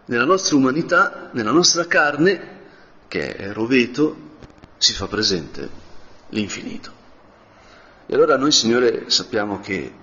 Nella 0.04 0.24
nostra 0.24 0.56
umanità, 0.56 1.30
nella 1.32 1.52
nostra 1.52 1.86
carne, 1.86 2.60
che 3.08 3.34
è 3.34 3.52
roveto, 3.52 4.30
si 4.78 4.92
fa 4.94 5.06
presente 5.06 5.68
l'infinito. 6.30 7.00
E 8.06 8.14
allora 8.14 8.36
noi, 8.36 8.52
Signore, 8.52 9.08
sappiamo 9.10 9.60
che 9.60 9.94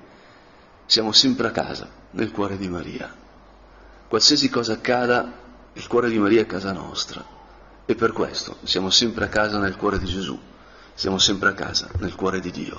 siamo 0.86 1.12
sempre 1.12 1.48
a 1.48 1.52
casa, 1.52 1.89
nel 2.12 2.32
cuore 2.32 2.58
di 2.58 2.68
Maria. 2.68 3.13
Qualsiasi 4.08 4.50
cosa 4.50 4.74
accada, 4.74 5.32
il 5.73 5.88
cuore 5.88 6.10
di 6.10 6.19
Maria 6.19 6.41
è 6.41 6.45
casa 6.45 6.71
nostra. 6.71 7.38
E 7.86 7.95
per 7.95 8.12
questo 8.12 8.58
siamo 8.63 8.89
sempre 8.89 9.25
a 9.25 9.29
casa 9.29 9.58
nel 9.58 9.75
cuore 9.75 9.97
di 9.97 10.05
Gesù, 10.05 10.39
siamo 10.93 11.17
sempre 11.17 11.49
a 11.49 11.53
casa 11.53 11.89
nel 11.99 12.13
cuore 12.13 12.39
di 12.39 12.51
Dio. 12.51 12.77